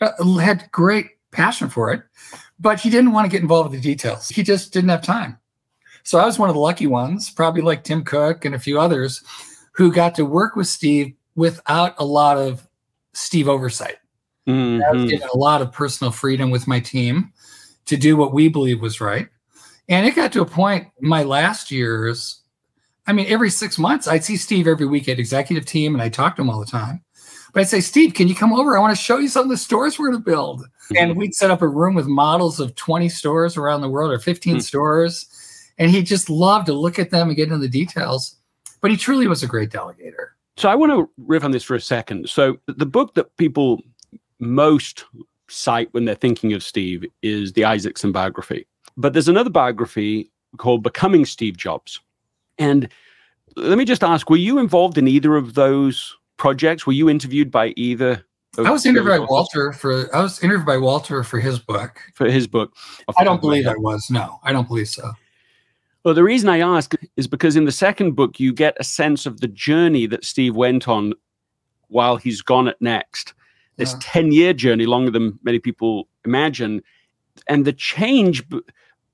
uh, 0.00 0.12
had 0.38 0.70
great 0.72 1.10
passion 1.30 1.68
for 1.68 1.92
it, 1.92 2.02
but 2.58 2.80
he 2.80 2.88
didn't 2.88 3.12
want 3.12 3.26
to 3.26 3.30
get 3.30 3.42
involved 3.42 3.70
with 3.70 3.82
the 3.82 3.86
details. 3.86 4.30
He 4.30 4.42
just 4.42 4.72
didn't 4.72 4.88
have 4.88 5.02
time. 5.02 5.36
So 6.04 6.18
I 6.18 6.24
was 6.24 6.38
one 6.38 6.48
of 6.48 6.54
the 6.54 6.60
lucky 6.62 6.86
ones, 6.86 7.28
probably 7.28 7.60
like 7.60 7.84
Tim 7.84 8.02
Cook 8.02 8.46
and 8.46 8.54
a 8.54 8.58
few 8.58 8.80
others, 8.80 9.22
who 9.72 9.92
got 9.92 10.14
to 10.14 10.24
work 10.24 10.56
with 10.56 10.68
Steve 10.68 11.12
without 11.34 11.96
a 11.98 12.04
lot 12.06 12.38
of 12.38 12.66
Steve 13.12 13.46
oversight. 13.46 13.96
Mhm. 14.48 14.82
I 14.82 14.90
was 14.90 15.10
given 15.10 15.28
a 15.34 15.36
lot 15.36 15.60
of 15.60 15.70
personal 15.70 16.12
freedom 16.12 16.50
with 16.50 16.66
my 16.66 16.80
team 16.80 17.30
to 17.84 17.98
do 17.98 18.16
what 18.16 18.32
we 18.32 18.48
believe 18.48 18.80
was 18.80 19.02
right. 19.02 19.28
And 19.86 20.06
it 20.06 20.14
got 20.14 20.32
to 20.32 20.40
a 20.40 20.46
point, 20.46 20.88
my 20.98 21.24
last 21.24 21.70
years, 21.70 22.39
I 23.10 23.12
mean, 23.12 23.26
every 23.28 23.50
six 23.50 23.76
months, 23.76 24.06
I'd 24.06 24.22
see 24.22 24.36
Steve 24.36 24.68
every 24.68 24.86
week 24.86 25.08
at 25.08 25.18
executive 25.18 25.66
team 25.66 25.96
and 25.96 26.00
I 26.02 26.08
talked 26.08 26.36
to 26.36 26.42
him 26.42 26.48
all 26.48 26.60
the 26.60 26.64
time. 26.64 27.02
But 27.52 27.62
I'd 27.62 27.68
say, 27.68 27.80
Steve, 27.80 28.14
can 28.14 28.28
you 28.28 28.36
come 28.36 28.52
over? 28.52 28.76
I 28.76 28.80
want 28.80 28.96
to 28.96 29.02
show 29.02 29.18
you 29.18 29.26
some 29.26 29.42
of 29.42 29.48
the 29.48 29.56
stores 29.56 29.98
we're 29.98 30.12
going 30.12 30.22
to 30.22 30.30
build. 30.30 30.64
And 30.96 31.16
we'd 31.16 31.34
set 31.34 31.50
up 31.50 31.60
a 31.60 31.66
room 31.66 31.96
with 31.96 32.06
models 32.06 32.60
of 32.60 32.76
20 32.76 33.08
stores 33.08 33.56
around 33.56 33.80
the 33.80 33.88
world 33.88 34.12
or 34.12 34.20
15 34.20 34.58
Mm. 34.58 34.62
stores. 34.62 35.26
And 35.76 35.90
he 35.90 36.04
just 36.04 36.30
loved 36.30 36.66
to 36.66 36.72
look 36.72 37.00
at 37.00 37.10
them 37.10 37.26
and 37.26 37.36
get 37.36 37.48
into 37.48 37.58
the 37.58 37.68
details. 37.68 38.36
But 38.80 38.92
he 38.92 38.96
truly 38.96 39.26
was 39.26 39.42
a 39.42 39.48
great 39.48 39.70
delegator. 39.70 40.28
So 40.56 40.68
I 40.68 40.76
want 40.76 40.92
to 40.92 41.10
riff 41.18 41.42
on 41.42 41.50
this 41.50 41.64
for 41.64 41.74
a 41.74 41.80
second. 41.80 42.28
So 42.28 42.58
the 42.68 42.86
book 42.86 43.14
that 43.14 43.36
people 43.38 43.82
most 44.38 45.04
cite 45.48 45.92
when 45.92 46.04
they're 46.04 46.14
thinking 46.14 46.52
of 46.52 46.62
Steve 46.62 47.04
is 47.22 47.54
the 47.54 47.64
Isaacson 47.64 48.12
biography. 48.12 48.68
But 48.96 49.14
there's 49.14 49.28
another 49.28 49.50
biography 49.50 50.30
called 50.58 50.84
Becoming 50.84 51.24
Steve 51.24 51.56
Jobs. 51.56 52.00
And 52.60 52.88
let 53.56 53.76
me 53.78 53.84
just 53.84 54.04
ask, 54.04 54.30
were 54.30 54.36
you 54.36 54.58
involved 54.58 54.98
in 54.98 55.08
either 55.08 55.34
of 55.34 55.54
those 55.54 56.16
projects? 56.36 56.86
Were 56.86 56.92
you 56.92 57.08
interviewed 57.10 57.50
by 57.50 57.68
either? 57.76 58.24
of 58.58 58.66
I 58.66 58.70
was 58.70 58.84
interviewed 58.84 59.20
by 59.20 59.26
Walter 59.26 59.72
for 59.72 60.14
I 60.14 60.20
was 60.20 60.42
interviewed 60.42 60.66
by 60.66 60.76
Walter 60.76 61.22
for 61.22 61.38
his 61.38 61.58
book. 61.58 62.00
for 62.14 62.28
his 62.28 62.46
book. 62.46 62.74
I 63.16 63.24
don't 63.24 63.40
believe 63.40 63.66
I 63.66 63.76
was. 63.76 64.10
No, 64.10 64.40
I 64.42 64.52
don't 64.52 64.66
believe 64.66 64.88
so. 64.88 65.12
Well, 66.04 66.14
the 66.14 66.24
reason 66.24 66.48
I 66.48 66.60
ask 66.60 66.94
is 67.16 67.26
because 67.26 67.56
in 67.56 67.64
the 67.64 67.72
second 67.72 68.16
book, 68.16 68.40
you 68.40 68.52
get 68.52 68.76
a 68.80 68.84
sense 68.84 69.26
of 69.26 69.40
the 69.40 69.48
journey 69.48 70.06
that 70.06 70.24
Steve 70.24 70.56
went 70.56 70.88
on 70.88 71.12
while 71.88 72.16
he's 72.16 72.40
gone 72.40 72.68
at 72.68 72.80
Next. 72.80 73.34
This 73.76 73.92
Yeah. 73.92 73.98
10 74.02 74.32
year 74.32 74.52
journey, 74.52 74.86
longer 74.86 75.10
than 75.10 75.38
many 75.42 75.58
people 75.58 76.08
imagine. 76.24 76.82
And 77.48 77.64
the 77.64 77.72
change 77.72 78.42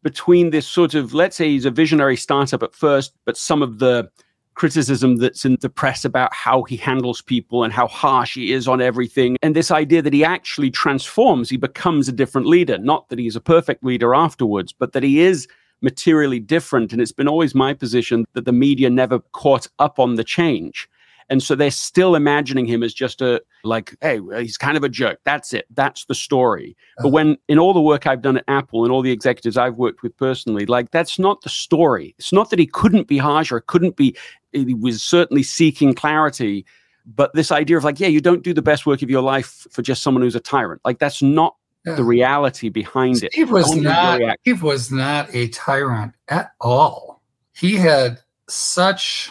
between 0.03 0.51
this 0.51 0.67
sort 0.67 0.95
of, 0.95 1.15
let's 1.15 1.37
say 1.37 1.49
he's 1.49 1.65
a 1.65 1.71
visionary 1.71 2.17
startup 2.17 2.63
at 2.63 2.75
first, 2.75 3.13
but 3.25 3.37
some 3.37 3.63
of 3.63 3.79
the 3.79 4.09
criticism 4.55 5.17
that's 5.17 5.45
in 5.45 5.57
the 5.61 5.69
press 5.69 6.05
about 6.05 6.33
how 6.35 6.63
he 6.63 6.77
handles 6.77 7.21
people 7.21 7.63
and 7.63 7.73
how 7.73 7.87
harsh 7.87 8.35
he 8.35 8.53
is 8.53 8.67
on 8.67 8.81
everything. 8.81 9.37
And 9.43 9.55
this 9.55 9.71
idea 9.71 10.03
that 10.03 10.15
he 10.15 10.25
actually 10.25 10.71
transforms, 10.71 11.51
he 11.51 11.59
becomes 11.59 12.09
a 12.09 12.13
different 12.13 12.47
leader. 12.47 12.79
Not 12.79 13.09
that 13.11 13.19
he's 13.19 13.37
a 13.37 13.41
perfect 13.41 13.85
leader 13.85 14.15
afterwards, 14.15 14.73
but 14.73 14.93
that 14.93 15.03
he 15.03 15.21
is 15.21 15.47
materially 15.83 16.41
different. 16.41 16.93
And 16.93 17.03
it's 17.03 17.13
been 17.13 17.29
always 17.29 17.55
my 17.55 17.75
position 17.75 18.25
that 18.33 18.47
the 18.47 18.53
media 18.53 18.89
never 18.89 19.21
caught 19.33 19.69
up 19.79 19.99
on 19.99 20.15
the 20.15 20.25
change. 20.25 20.89
And 21.29 21.43
so 21.43 21.55
they're 21.55 21.71
still 21.71 22.15
imagining 22.15 22.67
him 22.67 22.83
as 22.83 22.95
just 22.95 23.21
a, 23.21 23.43
like, 23.65 23.97
hey, 24.01 24.21
he's 24.39 24.57
kind 24.57 24.77
of 24.77 24.85
a 24.85 24.89
jerk. 24.89 25.19
That's 25.25 25.53
it. 25.53 25.67
That's 25.75 26.05
the 26.05 26.15
story. 26.15 26.77
But 26.99 27.07
uh-huh. 27.07 27.11
when 27.11 27.37
in 27.49 27.59
all 27.59 27.75
the 27.75 27.81
work 27.81 28.07
I've 28.07 28.23
done 28.23 28.37
at 28.37 28.45
Apple 28.47 28.85
and 28.85 28.93
all 28.93 29.03
the 29.03 29.11
executives 29.11 29.57
I've 29.57 29.75
worked 29.77 30.03
with 30.03 30.17
personally, 30.17 30.67
like, 30.67 30.91
that's 30.93 31.19
not 31.19 31.41
the 31.43 31.49
story. 31.49 32.15
It's 32.19 32.33
not 32.33 32.51
that 32.51 32.59
he 32.59 32.67
couldn't 32.67 33.09
be 33.09 33.19
harsh 33.19 33.51
or 33.51 33.61
couldn't 33.61 33.97
be, 33.97 34.17
he 34.53 34.75
was 34.75 35.03
certainly 35.03 35.43
seeking 35.43 35.95
clarity. 35.95 36.65
But 37.05 37.35
this 37.35 37.51
idea 37.51 37.77
of 37.77 37.85
like, 37.85 37.99
yeah, 38.01 38.09
you 38.09 38.21
don't 38.21 38.43
do 38.43 38.55
the 38.55 38.63
best 38.63 38.87
work 38.87 39.03
of 39.03 39.11
your 39.11 39.23
life 39.23 39.67
for 39.71 39.83
just 39.83 40.03
someone 40.03 40.23
who's 40.23 40.37
a 40.37 40.41
tyrant. 40.41 40.81
Like, 40.85 40.99
that's 40.99 41.23
not 41.23 41.57
Yeah. 41.87 41.95
the 41.95 42.05
reality 42.05 42.69
behind 42.69 43.23
it. 43.23 43.33
Steve 43.33 43.51
I 43.51 43.53
was 43.53 43.77
not. 43.77 44.21
Steve 44.41 44.63
was 44.63 44.91
not 44.91 45.33
a 45.33 45.49
tyrant 45.49 46.15
at 46.29 46.51
all. 46.61 47.23
He 47.53 47.77
had 47.77 48.19
such 48.49 49.31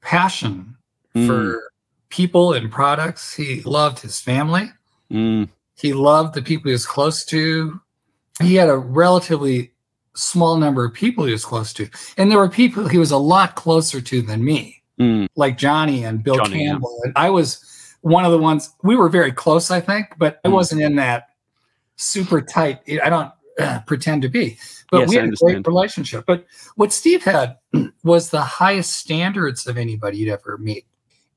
passion 0.00 0.76
Mm. 1.16 1.26
for 1.26 1.70
people 2.08 2.52
and 2.52 2.70
products. 2.70 3.34
He 3.34 3.62
loved 3.62 4.00
his 4.00 4.18
family. 4.20 4.70
Mm, 5.12 5.48
He 5.76 5.92
loved 5.92 6.34
the 6.34 6.42
people 6.42 6.68
he 6.68 6.72
was 6.72 6.86
close 6.86 7.24
to. 7.26 7.80
He 8.42 8.56
had 8.56 8.68
a 8.68 8.76
relatively 8.76 9.72
small 10.16 10.56
number 10.56 10.84
of 10.84 10.92
people 10.92 11.24
he 11.24 11.32
was 11.32 11.44
close 11.44 11.72
to. 11.74 11.88
And 12.16 12.30
there 12.30 12.38
were 12.38 12.48
people 12.48 12.88
he 12.88 12.98
was 12.98 13.10
a 13.12 13.16
lot 13.16 13.54
closer 13.56 14.00
to 14.00 14.22
than 14.22 14.44
me, 14.44 14.82
mm, 14.98 15.28
like 15.36 15.56
Jony 15.58 16.06
and 16.08 16.22
Bill 16.22 16.36
Jony, 16.38 16.62
yeah. 16.64 16.70
Campbell. 16.72 17.00
And 17.04 17.12
I 17.16 17.30
was 17.30 17.64
one 18.02 18.24
of 18.24 18.32
the 18.32 18.38
ones, 18.38 18.70
we 18.82 18.96
were 18.96 19.08
very 19.08 19.32
close, 19.32 19.70
I 19.70 19.80
think, 19.80 20.06
but 20.18 20.40
I 20.44 20.48
Mm. 20.48 20.52
wasn't 20.52 20.82
in 20.82 20.96
that 20.96 21.28
super 21.96 22.40
tight. 22.40 22.80
I 23.02 23.08
don't 23.08 23.30
uh, 23.60 23.80
pretend 23.86 24.22
to 24.22 24.28
be, 24.28 24.58
but 24.90 25.00
Yes, 25.00 25.08
we 25.10 25.16
had 25.16 25.28
a 25.28 25.32
great 25.32 25.66
relationship. 25.66 26.24
But 26.26 26.44
what 26.76 26.92
Steve 26.92 27.22
had 27.24 27.56
was 28.04 28.30
the 28.30 28.42
highest 28.42 28.94
standards 28.94 29.66
of 29.68 29.76
anybody 29.78 30.18
you'd 30.18 30.30
ever 30.32 30.58
meet. 30.58 30.86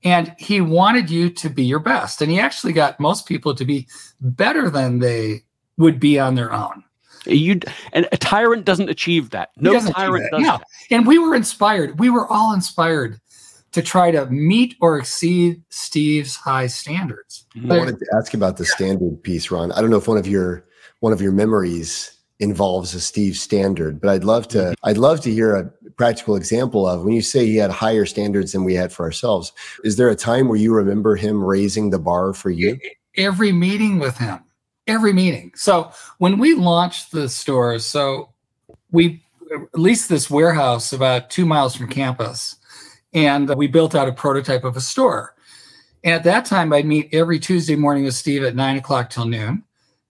And 0.07 0.33
he 0.37 0.61
wanted 0.61 1.09
you 1.09 1.29
to 1.31 1.49
be 1.49 1.63
your 1.63 1.79
best. 1.79 2.21
And 2.21 2.31
he 2.31 2.39
actually 2.39 2.73
got 2.73 2.99
most 2.99 3.25
people 3.25 3.53
to 3.55 3.65
be 3.65 3.87
better 4.21 4.69
than 4.69 4.99
they 4.99 5.43
would 5.77 5.99
be 5.99 6.19
on 6.19 6.35
their 6.35 6.53
own. 6.53 6.83
You 7.25 7.59
and 7.91 8.07
a 8.11 8.17
tyrant 8.17 8.63
doesn't 8.63 8.89
achieve 8.89 9.31
that. 9.31 9.49
No 9.57 9.73
doesn't 9.73 9.93
tyrant 9.93 10.25
that. 10.31 10.37
does 10.37 10.45
No. 10.45 10.57
that. 10.57 10.67
And 10.91 11.05
we 11.05 11.19
were 11.19 11.35
inspired. 11.35 11.99
We 11.99 12.09
were 12.09 12.25
all 12.27 12.53
inspired 12.53 13.19
to 13.73 13.81
try 13.81 14.11
to 14.11 14.25
meet 14.27 14.75
or 14.79 14.97
exceed 14.97 15.61
Steve's 15.69 16.35
high 16.35 16.67
standards. 16.67 17.45
I 17.69 17.77
wanted 17.77 17.99
to 17.99 18.05
ask 18.15 18.33
about 18.33 18.57
the 18.57 18.65
standard 18.65 19.21
piece, 19.23 19.51
Ron. 19.51 19.71
I 19.73 19.81
don't 19.81 19.89
know 19.89 19.97
if 19.97 20.07
one 20.07 20.17
of 20.17 20.27
your 20.27 20.65
one 21.01 21.11
of 21.11 21.21
your 21.21 21.33
memories 21.33 22.16
involves 22.39 22.93
a 22.93 23.01
Steve 23.01 23.35
standard, 23.35 23.99
but 23.99 24.09
I'd 24.09 24.23
love 24.23 24.47
to 24.49 24.57
mm-hmm. 24.57 24.73
I'd 24.89 24.97
love 24.97 25.21
to 25.21 25.31
hear 25.31 25.55
a 25.55 25.65
practical 25.91 26.35
example 26.35 26.87
of 26.87 27.03
when 27.03 27.13
you 27.13 27.21
say 27.21 27.45
he 27.45 27.55
had 27.57 27.71
higher 27.71 28.05
standards 28.05 28.51
than 28.51 28.63
we 28.63 28.75
had 28.75 28.91
for 28.93 29.03
ourselves. 29.05 29.51
Is 29.83 29.97
there 29.97 30.09
a 30.09 30.15
time 30.15 30.47
where 30.47 30.59
you 30.59 30.73
remember 30.73 31.15
him 31.15 31.43
raising 31.43 31.89
the 31.89 31.99
bar 31.99 32.33
for 32.33 32.49
you? 32.49 32.79
Every 33.15 33.51
meeting 33.51 33.97
with 33.97 34.17
him, 34.17 34.39
every 34.85 35.13
meeting. 35.13 35.51
So 35.55 35.91
when 36.19 36.37
we 36.37 36.53
launched 36.53 37.11
the 37.11 37.27
store, 37.29 37.79
so 37.79 38.29
we 38.91 39.23
leased 39.73 40.09
this 40.09 40.29
warehouse 40.29 40.93
about 40.93 41.29
two 41.29 41.45
miles 41.45 41.75
from 41.75 41.87
campus, 41.87 42.55
and 43.13 43.53
we 43.55 43.67
built 43.67 43.95
out 43.95 44.07
a 44.07 44.13
prototype 44.13 44.63
of 44.63 44.77
a 44.77 44.81
store. 44.81 45.33
And 46.03 46.13
at 46.13 46.23
that 46.25 46.45
time, 46.45 46.71
I'd 46.71 46.85
meet 46.85 47.09
every 47.11 47.39
Tuesday 47.39 47.75
morning 47.75 48.03
with 48.03 48.13
Steve 48.13 48.43
at 48.43 48.55
nine 48.55 48.77
o'clock 48.77 49.09
till 49.09 49.25
noon. 49.25 49.63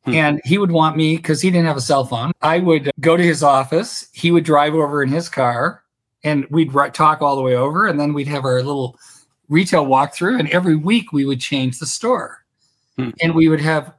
Hmm. 0.08 0.14
And 0.14 0.42
he 0.46 0.58
would 0.58 0.72
want 0.72 0.96
me 0.96 1.18
because 1.18 1.42
he 1.42 1.52
didn't 1.52 1.68
have 1.68 1.76
a 1.78 1.82
cell 1.82 2.06
phone. 2.06 2.32
I 2.42 2.60
would 2.60 2.90
go 3.02 3.18
to 3.18 3.24
his 3.24 3.44
office. 3.44 4.08
He 4.14 4.32
would 4.32 4.46
drive 4.46 4.74
over 4.74 5.04
in 5.04 5.10
his 5.10 5.28
car, 5.28 5.84
and 6.24 6.48
we'd 6.50 6.72
talk 6.94 7.22
all 7.22 7.36
the 7.36 7.42
way 7.42 7.56
over. 7.56 7.88
And 7.88 8.00
then 8.00 8.14
we'd 8.14 8.28
have 8.30 8.46
our 8.46 8.64
little 8.64 8.98
retail 9.50 9.86
walkthrough. 9.86 10.40
And 10.40 10.50
every 10.50 10.78
week 10.78 11.12
we 11.12 11.26
would 11.26 11.42
change 11.42 11.80
the 11.80 11.86
store, 11.86 12.46
Hmm. 12.98 13.10
and 13.22 13.36
we 13.36 13.50
would 13.50 13.60
have 13.62 13.94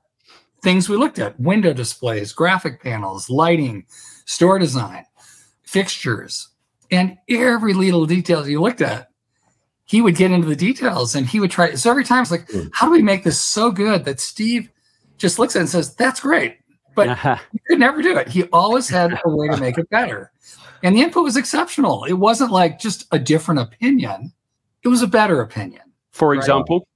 things 0.62 0.88
we 0.88 0.96
looked 0.96 1.18
at: 1.18 1.38
window 1.38 1.74
displays, 1.74 2.32
graphic 2.32 2.82
panels, 2.82 3.28
lighting, 3.28 3.84
store 4.24 4.58
design, 4.58 5.04
fixtures, 5.62 6.48
and 6.90 7.18
every 7.28 7.74
little 7.74 8.06
detail 8.06 8.48
you 8.48 8.62
looked 8.62 8.80
at. 8.80 9.10
He 9.84 10.00
would 10.00 10.16
get 10.16 10.30
into 10.30 10.48
the 10.48 10.56
details, 10.56 11.14
and 11.14 11.26
he 11.26 11.38
would 11.38 11.50
try. 11.50 11.74
So 11.74 11.90
every 11.90 12.04
time 12.04 12.22
it's 12.22 12.30
like, 12.30 12.50
Hmm. 12.50 12.68
how 12.72 12.86
do 12.86 12.92
we 12.92 13.02
make 13.02 13.24
this 13.24 13.38
so 13.40 13.70
good 13.70 14.04
that 14.06 14.20
Steve 14.20 14.70
just 15.18 15.38
looks 15.38 15.54
at 15.56 15.58
it 15.58 15.62
and 15.62 15.68
says, 15.68 15.94
"That's 15.94 16.20
great." 16.20 16.58
But 16.94 17.08
Aha. 17.10 17.42
he 17.52 17.58
could 17.68 17.78
never 17.78 18.02
do 18.02 18.16
it. 18.16 18.28
He 18.28 18.44
always 18.44 18.88
had 18.88 19.12
a 19.24 19.28
way 19.28 19.48
to 19.48 19.56
make 19.58 19.78
it 19.78 19.88
better. 19.90 20.32
And 20.82 20.96
the 20.96 21.02
input 21.02 21.24
was 21.24 21.36
exceptional. 21.36 22.04
It 22.04 22.14
wasn't 22.14 22.50
like 22.52 22.78
just 22.78 23.06
a 23.12 23.18
different 23.18 23.60
opinion, 23.60 24.32
it 24.82 24.88
was 24.88 25.02
a 25.02 25.06
better 25.06 25.40
opinion. 25.40 25.82
For 26.12 26.30
Right. 26.30 26.38
example, 26.38 26.86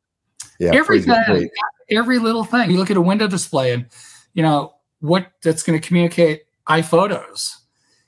Yeah, 0.59 0.71
Every 0.75 1.03
pretty 1.03 1.07
good. 1.37 1.51
every 1.91 2.19
little 2.19 2.45
thing. 2.45 2.71
You 2.71 2.79
look 2.79 2.91
at 2.91 2.97
a 2.97 3.01
window 3.01 3.27
display 3.27 3.73
and, 3.73 3.87
you 4.35 4.43
know, 4.43 4.75
what 5.01 5.33
that's 5.43 5.63
going 5.65 5.81
to 5.81 5.85
communicate 5.87 6.43
iPhotos. 6.69 7.57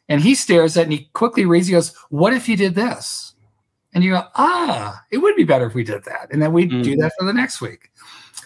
And 0.09 0.21
he 0.21 0.35
stares 0.35 0.77
at 0.77 0.81
it 0.81 0.85
and 0.85 0.93
he 0.93 1.11
quickly 1.15 1.45
reads, 1.47 1.67
he 1.67 1.73
goes, 1.73 1.95
What 2.11 2.33
if 2.33 2.49
you 2.49 2.57
did 2.57 2.75
this? 2.75 3.35
And 3.93 4.05
you 4.05 4.13
go, 4.13 4.23
Ah, 4.37 5.03
it 5.11 5.19
would 5.19 5.35
be 5.37 5.45
better 5.45 5.67
if 5.67 5.75
we 5.75 5.83
did 5.85 6.05
that. 6.05 6.29
And 6.31 6.41
then 6.43 6.53
we 6.53 6.67
would 6.67 6.83
do 6.83 6.97
that 6.97 7.13
for 7.19 7.25
the 7.25 7.33
next 7.33 7.61
week. 7.61 7.91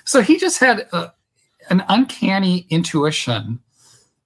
So 0.05 0.23
he 0.23 0.39
just 0.39 0.59
had 0.61 0.81
a, 0.93 1.13
an 1.71 1.85
uncanny 1.89 2.67
intuition 2.71 3.61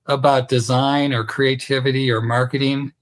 about 0.07 0.49
design 0.49 1.13
or 1.13 1.25
creativity 1.25 2.11
or 2.11 2.21
marketing 2.21 2.93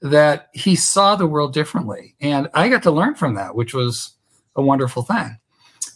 that 0.00 0.48
he 0.52 0.74
saw 0.76 1.16
the 1.16 1.26
world 1.26 1.52
differently. 1.52 2.14
And 2.20 2.48
I 2.54 2.68
got 2.68 2.82
to 2.84 2.90
learn 2.90 3.14
from 3.14 3.34
that, 3.34 3.54
which 3.54 3.72
was 3.72 4.12
a 4.56 4.62
wonderful 4.62 5.02
thing. 5.02 5.38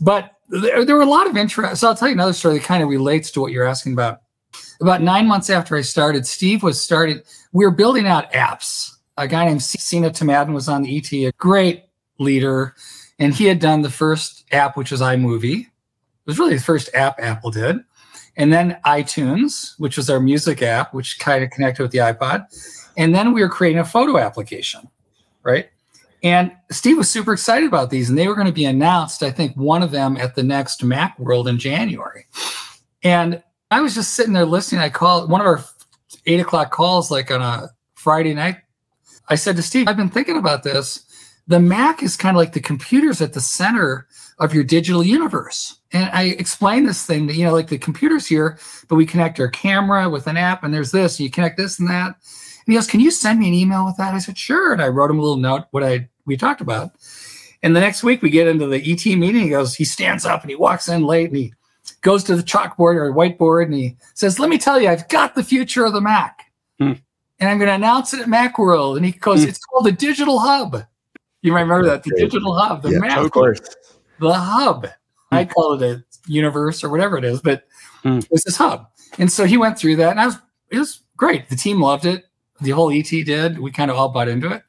But 0.01 0.33
there, 0.49 0.85
there 0.85 0.97
were 0.97 1.03
a 1.03 1.07
lot 1.07 1.27
of 1.27 1.37
interest. 1.37 1.81
So 1.81 1.89
I'll 1.89 1.95
tell 1.97 2.09
you 2.09 2.15
another 2.15 2.33
story 2.33 2.59
that 2.59 2.65
kind 2.65 2.83
of 2.83 2.89
relates 2.89 3.31
to 3.33 3.41
what 3.41 3.53
you're 3.53 3.67
asking 3.67 3.93
about 3.95 4.21
About 4.81 5.03
nine 5.03 5.27
months 5.27 5.51
after 5.51 5.77
I 5.77 5.83
started, 5.83 6.27
Steve 6.27 6.63
was 6.63 6.81
started. 6.81 7.25
We 7.53 7.65
were 7.65 7.71
building 7.71 8.07
out 8.07 8.31
apps. 8.33 8.93
A 9.17 9.27
guy 9.27 9.47
named 9.47 9.63
Sina 9.63 10.11
Tamaddon 10.11 10.53
was 10.55 10.69
on 10.69 10.83
the 10.83 10.97
ET, 10.97 11.11
a 11.13 11.33
great 11.39 11.85
leader, 12.19 12.75
and 13.19 13.35
he 13.35 13.47
had 13.47 13.59
done 13.59 13.83
the 13.83 13.91
first 13.91 14.45
app, 14.53 14.77
which 14.77 14.91
was 14.91 15.01
iMovie. 15.01 15.61
It 15.63 16.27
was 16.27 16.39
really 16.39 16.57
the 16.57 16.63
first 16.63 16.91
app 16.95 17.19
Apple 17.19 17.51
did. 17.51 17.79
And 18.37 18.53
then 18.53 18.79
iTunes, 18.85 19.75
which 19.79 19.97
was 19.97 20.11
our 20.11 20.21
music 20.21 20.63
app, 20.63 20.93
which 20.93 21.19
kind 21.19 21.43
of 21.43 21.51
connected 21.51 21.83
with 21.83 21.93
the 21.93 21.99
iPod. 21.99 22.47
And 22.97 23.15
then 23.15 23.33
we 23.33 23.43
were 23.43 23.49
creating 23.49 23.79
a 23.79 23.85
photo 23.85 24.19
application, 24.19 24.89
right? 25.43 25.69
And 26.23 26.53
Steve 26.71 26.97
was 26.97 27.11
super 27.11 27.33
excited 27.33 27.67
about 27.67 27.91
these, 27.91 28.09
and 28.09 28.19
they 28.19 28.27
were 28.27 28.35
going 28.35 28.47
to 28.47 28.53
be 28.53 28.65
announced, 28.65 29.23
I 29.23 29.31
think, 29.31 29.57
one 29.57 29.83
of 29.83 29.91
them 29.91 30.17
at 30.17 30.35
the 30.35 30.43
next 30.43 30.83
Macworld 30.83 31.49
in 31.49 31.59
January. 31.59 32.27
And 33.03 33.43
I 33.71 33.81
was 33.81 33.95
just 33.95 34.15
sitting 34.15 34.33
there 34.33 34.47
listening. 34.47 34.81
I 34.81 34.89
called 34.89 35.31
one 35.31 35.41
of 35.41 35.47
our 35.47 35.65
eight 36.27 36.41
o'clock 36.41 36.71
calls, 36.73 37.11
like 37.11 37.31
on 37.31 37.43
a 37.43 37.71
Friday 37.95 38.35
night. 38.35 38.57
I 39.29 39.35
said 39.35 39.57
to 39.57 39.63
Steve, 39.63 39.89
I've 39.89 39.97
been 39.97 40.09
thinking 40.09 40.37
about 40.37 40.63
this. 40.63 41.05
The 41.47 41.61
Mac 41.61 42.03
is 42.03 42.17
kind 42.17 42.37
of 42.37 42.39
like 42.39 42.53
the 42.53 42.61
computers 42.61 43.21
at 43.21 43.33
the 43.33 43.41
center 43.41 44.07
of 44.39 44.55
your 44.55 44.65
digital 44.65 45.05
universe. 45.05 45.79
And 45.97 46.11
I 46.13 46.25
explained 46.25 46.87
this 46.87 47.07
thing 47.07 47.27
that, 47.27 47.37
you 47.37 47.45
know, 47.45 47.53
like 47.53 47.69
the 47.69 47.79
computer's 47.79 48.27
here, 48.27 48.59
but 48.89 48.97
we 48.97 49.07
connect 49.07 49.41
our 49.41 49.49
camera 49.49 50.11
with 50.11 50.27
an 50.27 50.37
app, 50.37 50.63
and 50.63 50.75
there's 50.75 50.93
this, 50.93 51.19
and 51.19 51.25
you 51.25 51.31
connect 51.31 51.57
this 51.57 51.79
and 51.79 51.89
that. 51.89 52.09
And 52.09 52.73
he 52.73 52.75
goes, 52.75 52.87
Can 52.87 53.01
you 53.01 53.11
send 53.11 53.39
me 53.39 53.49
an 53.49 53.55
email 53.55 53.87
with 53.87 53.97
that? 53.97 54.15
I 54.15 54.19
said, 54.19 54.37
Sure. 54.37 54.75
And 54.75 54.83
I 54.83 54.89
wrote 54.89 55.11
him 55.11 55.19
a 55.19 55.23
little 55.23 55.39
note, 55.39 55.65
what 55.71 55.83
I 55.83 56.09
we 56.27 56.37
talked 56.37 56.61
about. 56.61 56.93
And 57.63 57.75
the 57.75 57.81
next 57.81 58.03
week 58.03 58.21
we 58.21 58.29
get 58.29 58.47
into 58.47 58.67
the 58.67 58.79
ET 58.79 59.07
meeting. 59.07 59.43
He 59.43 59.49
goes, 59.49 59.75
he 59.75 59.85
stands 59.85 60.27
up 60.27 60.43
and 60.43 60.51
he 60.51 60.57
walks 60.57 60.89
in 60.89 61.05
late 61.05 61.29
and 61.29 61.37
he 61.37 61.55
goes 62.03 62.23
to 62.25 62.37
the 62.37 62.43
chalkboard 62.43 62.97
or 62.97 63.13
whiteboard 63.13 63.65
and 63.65 63.75
he 63.75 63.97
says, 64.15 64.39
Let 64.39 64.51
me 64.51 64.59
tell 64.59 64.79
you, 64.79 64.89
I've 64.89 65.09
got 65.09 65.35
the 65.35 65.45
future 65.45 65.87
of 65.87 65.95
the 65.95 66.03
Mac. 66.03 66.53
Hmm. 66.79 66.93
And 67.39 67.51
I'm 67.51 67.59
going 67.59 67.69
to 67.69 67.75
announce 67.75 68.13
it 68.13 68.21
at 68.21 68.27
Macworld. 68.27 68.97
And 68.97 69.07
he 69.07 69.13
goes, 69.13 69.43
hmm. 69.43 69.49
It's 69.49 69.65
called 69.65 69.87
the 69.87 69.93
Digital 69.93 70.39
Hub. 70.39 70.85
You 71.41 71.53
might 71.53 71.63
remember 71.63 71.87
that? 71.87 72.03
The 72.03 72.15
Digital 72.19 72.55
Hub, 72.55 72.83
the 72.83 72.91
yeah, 72.91 72.99
Mac, 72.99 73.19
of 73.19 73.31
course. 73.31 73.61
the 74.19 74.33
hub. 74.33 74.89
I 75.31 75.45
hmm. 75.45 75.51
call 75.51 75.75
it 75.75 75.83
a 75.83 76.05
universe 76.27 76.83
or 76.83 76.89
whatever 76.89 77.17
it 77.17 77.25
is, 77.25 77.41
but 77.41 77.65
hmm. 78.03 78.19
it 78.19 78.31
was 78.31 78.43
this 78.45 78.57
hub. 78.57 78.87
And 79.19 79.31
so 79.31 79.45
he 79.45 79.57
went 79.57 79.79
through 79.79 79.97
that 79.97 80.11
and 80.11 80.21
I 80.21 80.27
was, 80.27 80.37
it 80.71 80.79
was 80.79 81.03
great. 81.17 81.49
The 81.49 81.57
team 81.57 81.81
loved 81.81 82.05
it. 82.05 82.25
The 82.61 82.71
whole 82.71 82.91
ET 82.91 83.09
did. 83.09 83.59
We 83.59 83.71
kind 83.71 83.91
of 83.91 83.97
all 83.97 84.09
bought 84.09 84.29
into 84.29 84.51
it. 84.51 84.63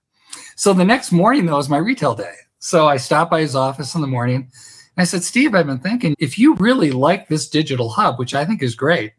So 0.56 0.74
the 0.74 0.86
next 0.86 1.12
morning, 1.12 1.46
though, 1.46 1.58
was 1.58 1.70
my 1.70 1.78
retail 1.78 2.16
day. 2.16 2.34
So 2.60 2.88
I 2.88 2.98
stopped 2.98 3.32
by 3.32 3.42
his 3.42 3.56
office 3.56 3.96
in 3.96 4.02
the 4.02 4.08
morning 4.08 4.36
and 4.36 5.02
I 5.02 5.04
said, 5.04 5.24
Steve, 5.24 5.54
I've 5.54 5.68
been 5.68 5.80
thinking 5.80 6.16
if 6.20 6.40
you 6.40 6.56
really 6.56 6.92
like 6.92 7.28
this 7.28 7.48
digital 7.48 7.90
hub, 7.90 8.18
which 8.18 8.34
I 8.34 8.46
think 8.46 8.64
is 8.64 8.76
great, 8.76 9.14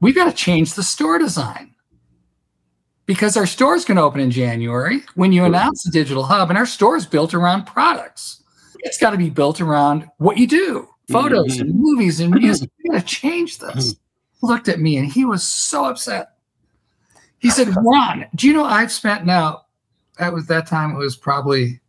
we've 0.00 0.14
got 0.14 0.24
to 0.24 0.32
change 0.32 0.74
the 0.74 0.82
store 0.82 1.18
design 1.18 1.74
because 3.06 3.36
our 3.36 3.46
store 3.46 3.74
is 3.74 3.84
going 3.84 3.96
to 3.96 4.02
open 4.02 4.20
in 4.20 4.30
January 4.30 5.02
when 5.14 5.32
you 5.32 5.44
announce 5.44 5.82
the 5.82 5.90
digital 5.90 6.24
hub, 6.24 6.48
and 6.50 6.58
our 6.58 6.66
store 6.66 6.96
is 6.96 7.06
built 7.06 7.34
around 7.34 7.66
products. 7.66 8.41
It's 8.82 8.98
got 8.98 9.10
to 9.10 9.16
be 9.16 9.30
built 9.30 9.60
around 9.60 10.08
what 10.18 10.38
you 10.38 10.46
do 10.46 10.88
photos 11.08 11.54
mm-hmm. 11.54 11.62
and 11.62 11.74
movies 11.74 12.20
and 12.20 12.32
music. 12.34 12.70
We 12.78 12.90
got 12.90 13.00
to 13.00 13.06
change 13.06 13.58
this. 13.58 13.90
He 13.92 13.98
looked 14.46 14.68
at 14.68 14.80
me 14.80 14.96
and 14.96 15.10
he 15.10 15.24
was 15.24 15.42
so 15.42 15.84
upset. 15.84 16.28
He 17.38 17.50
said, 17.50 17.74
Ron, 17.76 18.26
do 18.34 18.46
you 18.46 18.52
know 18.52 18.64
I've 18.64 18.92
spent 18.92 19.26
now 19.26 19.62
that 20.18 20.32
was 20.32 20.46
that 20.46 20.66
time 20.66 20.94
it 20.94 20.98
was 20.98 21.16
probably 21.16 21.80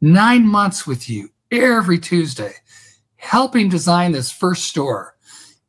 nine 0.00 0.46
months 0.46 0.86
with 0.86 1.08
you 1.08 1.30
every 1.50 1.98
Tuesday, 1.98 2.52
helping 3.16 3.68
design 3.68 4.12
this 4.12 4.30
first 4.30 4.64
store. 4.64 5.16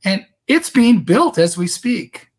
And 0.03 0.25
it's 0.47 0.69
being 0.69 1.03
built 1.03 1.37
as 1.37 1.57
we 1.57 1.67
speak. 1.67 2.29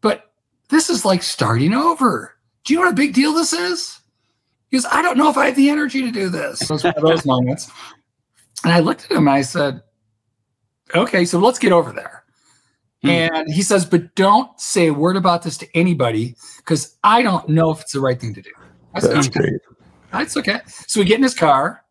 But 0.00 0.32
this 0.68 0.90
is 0.90 1.04
like 1.04 1.22
starting 1.22 1.74
over. 1.74 2.36
Do 2.64 2.74
you 2.74 2.80
know 2.80 2.86
what 2.86 2.92
a 2.92 2.96
big 2.96 3.14
deal 3.14 3.32
this 3.32 3.52
is? 3.52 4.00
Because 4.74 4.90
I 4.90 5.02
don't 5.02 5.16
know 5.16 5.30
if 5.30 5.36
I 5.36 5.46
have 5.46 5.54
the 5.54 5.70
energy 5.70 6.02
to 6.02 6.10
do 6.10 6.28
this. 6.28 6.58
Those 6.66 6.82
those 7.00 7.24
moments. 7.26 7.70
And 8.64 8.72
I 8.72 8.80
looked 8.80 9.04
at 9.04 9.12
him 9.12 9.28
and 9.28 9.30
I 9.30 9.42
said, 9.42 9.80
okay, 10.92 11.24
so 11.24 11.38
let's 11.38 11.60
get 11.60 11.70
over 11.70 11.92
there. 11.92 12.24
Hmm. 13.02 13.08
And 13.08 13.52
he 13.52 13.62
says, 13.62 13.84
but 13.84 14.16
don't 14.16 14.50
say 14.60 14.88
a 14.88 14.92
word 14.92 15.16
about 15.16 15.44
this 15.44 15.56
to 15.58 15.76
anybody 15.76 16.34
because 16.56 16.96
I 17.04 17.22
don't 17.22 17.48
know 17.50 17.70
if 17.70 17.82
it's 17.82 17.92
the 17.92 18.00
right 18.00 18.20
thing 18.20 18.34
to 18.34 18.42
do. 18.42 18.50
I 18.94 18.98
said, 18.98 19.14
That's 19.14 19.28
great. 19.28 19.60
That's 20.10 20.36
okay. 20.38 20.58
So 20.66 20.98
we 20.98 21.06
get 21.06 21.18
in 21.18 21.22
his 21.22 21.34
car, 21.34 21.84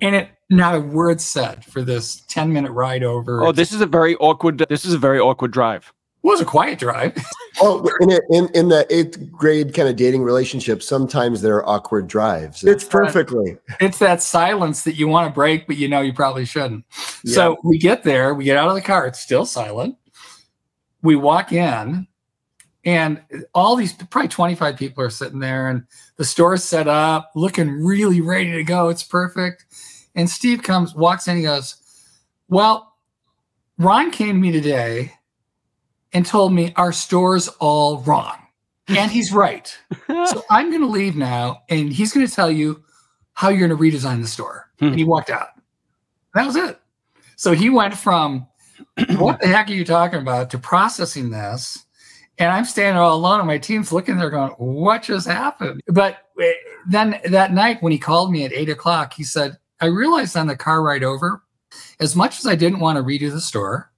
and 0.00 0.16
it 0.16 0.30
not 0.50 0.74
a 0.74 0.80
word 0.80 1.20
said 1.20 1.64
for 1.64 1.82
this 1.82 2.22
10 2.22 2.52
minute 2.52 2.72
ride 2.72 3.04
over. 3.04 3.44
Oh, 3.44 3.52
this 3.52 3.70
is 3.70 3.80
a 3.80 3.86
very 3.86 4.16
awkward. 4.16 4.58
This 4.68 4.84
is 4.84 4.92
a 4.92 4.98
very 4.98 5.20
awkward 5.20 5.52
drive. 5.52 5.92
It 6.24 6.28
was 6.28 6.40
a 6.40 6.44
quiet 6.46 6.78
drive. 6.78 7.14
oh, 7.60 7.86
in, 8.00 8.12
a, 8.12 8.20
in 8.30 8.48
in 8.54 8.68
the 8.70 8.86
eighth 8.88 9.30
grade 9.30 9.74
kind 9.74 9.88
of 9.88 9.96
dating 9.96 10.22
relationship, 10.22 10.82
sometimes 10.82 11.42
there 11.42 11.56
are 11.56 11.68
awkward 11.68 12.08
drives. 12.08 12.64
It's 12.64 12.82
perfectly. 12.82 13.58
It's 13.78 13.98
that 13.98 14.22
silence 14.22 14.84
that 14.84 14.94
you 14.94 15.06
want 15.06 15.28
to 15.28 15.34
break, 15.34 15.66
but 15.66 15.76
you 15.76 15.86
know 15.86 16.00
you 16.00 16.14
probably 16.14 16.46
shouldn't. 16.46 16.86
Yeah. 17.24 17.34
So 17.34 17.56
we 17.62 17.76
get 17.76 18.04
there, 18.04 18.34
we 18.34 18.44
get 18.44 18.56
out 18.56 18.68
of 18.68 18.74
the 18.74 18.80
car, 18.80 19.06
it's 19.06 19.20
still 19.20 19.44
silent. 19.44 19.96
We 21.02 21.14
walk 21.14 21.52
in, 21.52 22.06
and 22.84 23.20
all 23.54 23.76
these 23.76 23.92
probably 23.92 24.28
25 24.28 24.76
people 24.76 25.04
are 25.04 25.10
sitting 25.10 25.38
there 25.38 25.68
and 25.68 25.84
the 26.16 26.24
store's 26.24 26.62
set 26.62 26.88
up 26.88 27.30
looking 27.34 27.70
really 27.70 28.20
ready 28.20 28.52
to 28.52 28.64
go 28.64 28.88
it's 28.88 29.02
perfect 29.02 29.64
and 30.14 30.28
steve 30.28 30.62
comes 30.62 30.94
walks 30.94 31.26
in 31.28 31.36
he 31.36 31.42
goes 31.42 31.76
well 32.48 32.94
ron 33.78 34.10
came 34.10 34.36
to 34.36 34.40
me 34.40 34.52
today 34.52 35.12
and 36.14 36.24
told 36.24 36.52
me 36.52 36.72
our 36.76 36.92
store's 36.92 37.48
all 37.60 37.98
wrong. 38.02 38.36
And 38.88 39.10
he's 39.10 39.32
right. 39.32 39.76
So 40.26 40.44
i'm 40.50 40.70
going 40.70 40.82
to 40.82 40.86
leave 40.86 41.16
now 41.16 41.62
and 41.68 41.92
he's 41.92 42.12
going 42.12 42.26
to 42.26 42.32
tell 42.32 42.50
you 42.50 42.82
how 43.32 43.48
you're 43.48 43.66
going 43.68 43.76
to 43.78 43.98
redesign 43.98 44.22
the 44.22 44.28
store. 44.28 44.70
Hmm. 44.78 44.86
and 44.86 44.96
he 44.96 45.04
walked 45.04 45.30
out. 45.30 45.48
That 46.34 46.46
was 46.46 46.56
it. 46.56 46.80
So 47.36 47.52
he 47.52 47.70
went 47.70 47.94
from 47.94 48.46
what 49.16 49.40
the 49.40 49.48
heck 49.48 49.68
are 49.68 49.74
you 49.74 49.84
talking 49.84 50.20
about? 50.20 50.50
to 50.50 50.58
processing 50.58 51.30
this. 51.30 51.84
And 52.38 52.50
I'm 52.50 52.64
standing 52.64 53.00
all 53.00 53.14
alone, 53.16 53.38
and 53.38 53.46
my 53.46 53.58
team's 53.58 53.92
looking 53.92 54.16
there 54.16 54.30
going, 54.30 54.50
What 54.52 55.04
just 55.04 55.28
happened? 55.28 55.80
But 55.86 56.18
eh, 56.40 56.52
then 56.88 57.20
that 57.26 57.52
night, 57.52 57.80
when 57.80 57.92
he 57.92 57.98
called 57.98 58.32
me 58.32 58.44
at 58.44 58.52
eight 58.52 58.68
o'clock, 58.68 59.12
he 59.14 59.22
said, 59.22 59.56
I 59.80 59.86
realized 59.86 60.36
on 60.36 60.48
the 60.48 60.56
car 60.56 60.82
ride 60.82 61.04
over, 61.04 61.44
as 62.00 62.16
much 62.16 62.40
as 62.40 62.46
I 62.46 62.56
didn't 62.56 62.80
want 62.80 62.96
to 62.96 63.04
redo 63.04 63.30
the 63.30 63.40
store, 63.40 63.92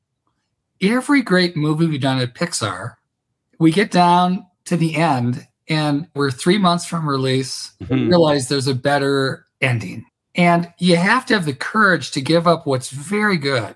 every 0.81 1.23
great 1.23 1.57
movie 1.57 1.87
we've 1.87 2.01
done 2.01 2.19
at 2.19 2.35
Pixar, 2.35 2.95
we 3.59 3.71
get 3.71 3.91
down 3.91 4.47
to 4.67 4.77
the 4.77 4.97
end 4.97 5.47
and 5.69 6.09
we're 6.15 6.31
three 6.31 6.59
months 6.59 6.85
from 6.87 7.09
release, 7.09 7.73
mm-hmm. 7.83 8.09
realize 8.09 8.49
there's 8.49 8.69
a 8.69 8.75
better 8.75 9.47
ending. 9.61 10.05
And 10.35 10.73
you 10.79 10.97
have 10.97 11.25
to 11.27 11.35
have 11.35 11.47
the 11.47 11.55
courage 11.55 12.11
to 12.13 12.21
give 12.21 12.47
up 12.47 12.67
what's 12.67 12.91
very 12.91 13.39
good 13.39 13.75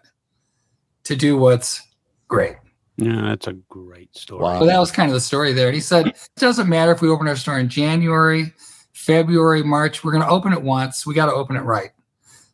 to 1.04 1.16
do 1.16 1.36
what's 1.38 1.82
great. 2.28 2.56
Yeah, 2.96 3.22
that's 3.22 3.46
a 3.46 3.54
great 3.54 4.14
story. 4.14 4.42
Wow. 4.42 4.60
So 4.60 4.66
that 4.66 4.78
was 4.78 4.92
kind 4.92 5.08
of 5.08 5.14
the 5.14 5.20
story 5.20 5.54
there. 5.54 5.68
And 5.68 5.74
he 5.74 5.80
said, 5.80 6.08
it 6.08 6.28
doesn't 6.36 6.68
matter 6.68 6.92
if 6.92 7.00
we 7.00 7.08
open 7.08 7.26
our 7.28 7.36
store 7.36 7.58
in 7.58 7.70
January, 7.70 8.52
February, 8.92 9.62
March, 9.62 10.04
we're 10.04 10.12
going 10.12 10.24
to 10.24 10.28
open 10.28 10.52
it 10.52 10.62
once. 10.62 11.06
We 11.06 11.14
got 11.14 11.26
to 11.26 11.32
open 11.32 11.56
it 11.56 11.62
right. 11.62 11.90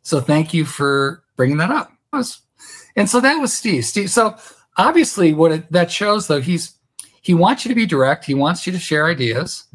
So 0.03 0.21
thank 0.21 0.53
you 0.53 0.63
for 0.63 1.23
bringing 1.35 1.57
that 1.57 1.69
up. 1.69 1.91
And 2.97 3.09
so 3.09 3.21
that 3.21 3.35
was 3.35 3.53
Steve. 3.53 3.85
Steve. 3.85 4.09
So 4.09 4.35
obviously, 4.75 5.33
what 5.33 5.51
it, 5.51 5.71
that 5.71 5.91
shows, 5.91 6.27
though, 6.27 6.41
he's 6.41 6.73
he 7.21 7.33
wants 7.33 7.63
you 7.63 7.69
to 7.69 7.75
be 7.75 7.85
direct. 7.85 8.25
He 8.25 8.33
wants 8.33 8.65
you 8.65 8.73
to 8.73 8.79
share 8.79 9.07
ideas. 9.07 9.65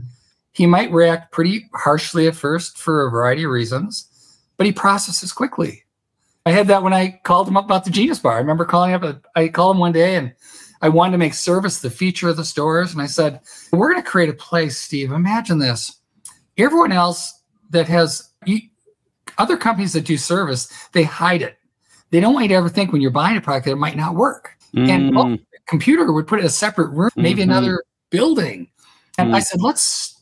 He 0.52 0.66
might 0.66 0.90
react 0.90 1.32
pretty 1.32 1.68
harshly 1.74 2.26
at 2.26 2.34
first 2.34 2.76
for 2.76 3.06
a 3.06 3.10
variety 3.10 3.44
of 3.44 3.50
reasons, 3.50 4.08
but 4.56 4.66
he 4.66 4.72
processes 4.72 5.32
quickly. 5.32 5.84
I 6.44 6.50
had 6.50 6.66
that 6.68 6.82
when 6.82 6.92
I 6.92 7.20
called 7.22 7.46
him 7.46 7.56
up 7.56 7.64
about 7.64 7.84
the 7.84 7.90
Genius 7.90 8.18
Bar. 8.18 8.34
I 8.34 8.38
remember 8.38 8.64
calling 8.64 8.92
up. 8.92 9.26
I 9.36 9.48
called 9.48 9.76
him 9.76 9.80
one 9.80 9.92
day 9.92 10.16
and 10.16 10.34
I 10.82 10.88
wanted 10.88 11.12
to 11.12 11.18
make 11.18 11.34
service 11.34 11.78
the 11.78 11.90
feature 11.90 12.28
of 12.28 12.36
the 12.36 12.44
stores. 12.44 12.92
And 12.92 13.00
I 13.00 13.06
said, 13.06 13.40
We're 13.70 13.92
going 13.92 14.02
to 14.02 14.10
create 14.10 14.28
a 14.28 14.34
place, 14.34 14.78
Steve. 14.78 15.12
Imagine 15.12 15.58
this. 15.58 16.00
Everyone 16.58 16.92
else 16.92 17.40
that 17.70 17.86
has 17.88 18.30
other 19.38 19.56
companies 19.56 19.92
that 19.92 20.04
do 20.04 20.16
service, 20.16 20.72
they 20.92 21.04
hide 21.04 21.42
it. 21.42 21.56
They 22.12 22.20
don't 22.20 22.34
want 22.34 22.44
you 22.44 22.48
to 22.50 22.54
ever 22.54 22.68
think 22.68 22.92
when 22.92 23.00
you're 23.00 23.10
buying 23.10 23.36
a 23.36 23.40
product 23.40 23.64
that 23.64 23.72
it 23.72 23.76
might 23.76 23.96
not 23.96 24.14
work. 24.14 24.56
Mm. 24.74 24.88
And 24.88 25.16
well, 25.16 25.38
computer 25.66 26.12
would 26.12 26.26
put 26.26 26.38
it 26.38 26.42
in 26.42 26.46
a 26.46 26.50
separate 26.50 26.90
room, 26.90 27.10
maybe 27.16 27.40
mm-hmm. 27.40 27.50
another 27.50 27.82
building. 28.10 28.68
And 29.18 29.30
mm. 29.30 29.34
I 29.34 29.40
said, 29.40 29.62
let's 29.62 30.20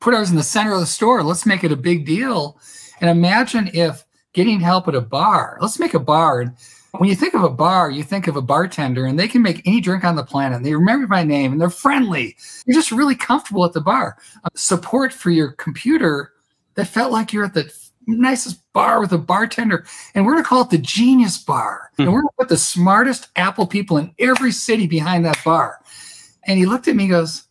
put 0.00 0.14
ours 0.14 0.30
in 0.30 0.36
the 0.36 0.42
center 0.42 0.72
of 0.72 0.80
the 0.80 0.86
store. 0.86 1.22
Let's 1.22 1.46
make 1.46 1.64
it 1.64 1.72
a 1.72 1.76
big 1.76 2.04
deal. 2.04 2.60
And 3.00 3.10
imagine 3.10 3.70
if 3.72 4.04
getting 4.34 4.60
help 4.60 4.86
at 4.86 4.94
a 4.94 5.00
bar, 5.00 5.58
let's 5.62 5.78
make 5.78 5.94
a 5.94 5.98
bar. 5.98 6.42
And 6.42 6.52
when 6.92 7.08
you 7.08 7.16
think 7.16 7.32
of 7.32 7.42
a 7.42 7.48
bar, 7.48 7.90
you 7.90 8.02
think 8.02 8.26
of 8.26 8.36
a 8.36 8.42
bartender 8.42 9.06
and 9.06 9.18
they 9.18 9.28
can 9.28 9.40
make 9.40 9.66
any 9.66 9.80
drink 9.80 10.04
on 10.04 10.16
the 10.16 10.24
planet. 10.24 10.56
And 10.56 10.66
they 10.66 10.74
remember 10.74 11.06
my 11.06 11.22
name 11.22 11.52
and 11.52 11.60
they're 11.60 11.70
friendly. 11.70 12.36
You're 12.66 12.74
just 12.74 12.92
really 12.92 13.14
comfortable 13.14 13.64
at 13.64 13.72
the 13.72 13.80
bar. 13.80 14.18
Uh, 14.44 14.48
support 14.54 15.12
for 15.12 15.30
your 15.30 15.52
computer 15.52 16.32
that 16.74 16.86
felt 16.86 17.12
like 17.12 17.32
you're 17.32 17.46
at 17.46 17.54
the 17.54 17.72
nicest 18.16 18.60
bar 18.72 19.00
with 19.00 19.12
a 19.12 19.18
bartender, 19.18 19.84
and 20.14 20.24
we're 20.24 20.32
going 20.32 20.44
to 20.44 20.48
call 20.48 20.62
it 20.62 20.70
the 20.70 20.78
Genius 20.78 21.38
Bar. 21.38 21.90
And 21.98 22.12
we're 22.12 22.20
going 22.22 22.28
to 22.28 22.36
put 22.38 22.48
the 22.48 22.56
smartest 22.56 23.28
Apple 23.36 23.66
people 23.66 23.98
in 23.98 24.14
every 24.18 24.52
city 24.52 24.86
behind 24.86 25.24
that 25.24 25.38
bar. 25.44 25.80
And 26.46 26.58
he 26.58 26.66
looked 26.66 26.88
at 26.88 26.96
me 26.96 27.04
and 27.04 27.12
goes, 27.12 27.44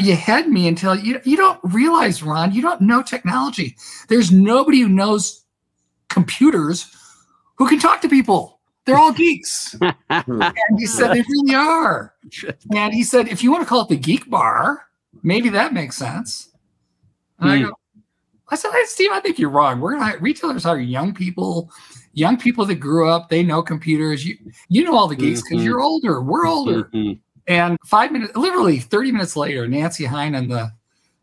You 0.00 0.14
had 0.14 0.48
me 0.48 0.68
until 0.68 0.94
you, 0.94 1.20
you 1.24 1.36
don't 1.36 1.58
realize, 1.64 2.22
Ron, 2.22 2.52
you 2.52 2.62
don't 2.62 2.80
know 2.80 3.02
technology. 3.02 3.76
There's 4.08 4.30
nobody 4.30 4.80
who 4.80 4.88
knows 4.88 5.44
computers 6.08 6.86
who 7.56 7.68
can 7.68 7.78
talk 7.78 8.00
to 8.02 8.08
people. 8.08 8.60
They're 8.84 8.98
all 8.98 9.12
geeks. 9.12 9.74
and 10.08 10.78
he 10.78 10.86
said, 10.86 11.12
They 11.12 11.22
really 11.22 11.54
are. 11.54 12.14
And 12.70 12.94
he 12.94 13.02
said, 13.02 13.28
If 13.28 13.42
you 13.42 13.50
want 13.50 13.62
to 13.64 13.68
call 13.68 13.82
it 13.82 13.88
the 13.88 13.96
geek 13.96 14.28
bar, 14.30 14.86
maybe 15.22 15.48
that 15.48 15.72
makes 15.72 15.96
sense. 15.96 16.50
And 17.40 17.50
I 17.50 17.58
Hmm. 17.58 17.64
go, 17.64 17.72
I 18.52 18.54
said, 18.54 18.70
hey, 18.72 18.82
Steve, 18.84 19.08
I 19.12 19.20
think 19.20 19.38
you're 19.38 19.48
wrong. 19.48 19.80
We're 19.80 19.96
gonna 19.98 20.18
retailers 20.20 20.64
hire 20.64 20.78
young 20.78 21.14
people, 21.14 21.70
young 22.12 22.36
people 22.36 22.66
that 22.66 22.74
grew 22.74 23.08
up, 23.08 23.30
they 23.30 23.42
know 23.42 23.62
computers. 23.62 24.26
You 24.26 24.36
you 24.68 24.84
know 24.84 24.94
all 24.94 25.08
the 25.08 25.16
geeks 25.16 25.40
because 25.40 25.62
Mhm. 25.62 25.64
you're 25.64 25.80
older. 25.80 26.20
We're 26.20 26.46
older. 26.46 26.84
Mhm. 26.92 27.18
And 27.46 27.78
five 27.86 28.12
minutes, 28.12 28.36
literally 28.36 28.78
30 28.78 29.10
minutes 29.10 29.36
later, 29.36 29.66
Nancy 29.66 30.04
Heinen, 30.04 30.48
the 30.50 30.70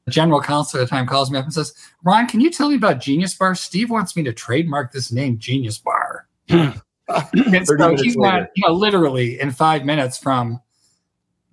general 0.10 0.42
counsel 0.42 0.80
at 0.80 0.84
the 0.86 0.90
time, 0.90 1.06
calls 1.06 1.30
me 1.30 1.38
up 1.38 1.46
and 1.46 1.54
says, 1.54 1.72
Ron, 2.04 2.26
can 2.28 2.40
you 2.42 2.50
tell 2.50 2.70
me 2.70 2.76
about 2.76 3.00
Genius 3.00 3.36
Bar? 3.36 3.54
Steve 3.54 3.92
wants 3.92 4.16
me 4.16 4.24
to 4.24 4.34
trademark 4.34 4.92
this 4.92 5.12
name, 5.12 5.38
Genius 5.38 5.78
Bar. 5.78 6.26
and 6.50 6.82
so 7.64 7.76
minutes 7.76 8.02
he 8.02 8.18
went, 8.18 8.48
you 8.56 8.68
know, 8.68 8.74
literally 8.74 9.40
in 9.40 9.52
five 9.52 9.86
minutes 9.86 10.18
from 10.18 10.60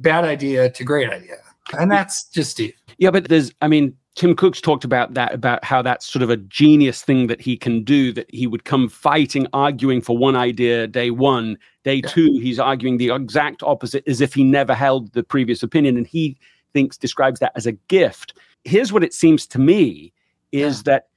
bad 0.01 0.25
idea 0.25 0.71
to 0.71 0.85
great 0.85 1.11
idea. 1.11 1.37
And 1.79 1.91
that's 1.91 2.25
just 2.31 2.53
Steve. 2.53 2.73
Yeah, 2.97 3.11
but 3.11 3.29
there's, 3.29 3.53
I 3.61 3.69
mean, 3.69 3.95
Tim 4.17 4.35
Cook's 4.35 4.63
talked 4.63 4.83
about 4.83 5.13
that, 5.13 5.35
about 5.35 5.63
how 5.63 5.83
that's 5.83 6.07
sort 6.07 6.23
of 6.23 6.31
a 6.31 6.39
genius 6.39 7.03
thing 7.03 7.27
that 7.27 7.41
he 7.41 7.55
can 7.55 7.85
do, 7.85 8.13
that 8.15 8.27
he 8.35 8.47
would 8.47 8.65
come 8.65 8.89
fighting, 8.89 9.47
arguing 9.53 10.01
for 10.01 10.17
one 10.17 10.35
idea 10.35 10.87
day 10.87 11.11
one. 11.11 11.59
Day 11.85 11.97
Yeah. 11.97 12.09
two, 12.09 12.39
he's 12.41 12.59
arguing 12.59 12.97
the 12.97 13.11
exact 13.11 13.63
opposite 13.63 14.03
as 14.09 14.23
if 14.23 14.33
he 14.33 14.43
never 14.43 14.75
held 14.75 15.13
the 15.13 15.23
previous 15.23 15.63
opinion. 15.63 15.99
And 15.99 16.07
he 16.07 16.39
thinks, 16.73 16.97
describes 16.97 17.41
that 17.41 17.53
as 17.57 17.67
a 17.67 17.73
gift. 17.73 18.33
Here's 18.65 18.91
what 18.91 19.05
it 19.05 19.13
seems 19.13 19.47
to 19.49 19.59
me 19.59 20.15
is 20.51 20.85
that 20.85 21.09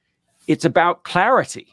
it's 0.46 0.66
about 0.66 1.04
clarity. 1.04 1.68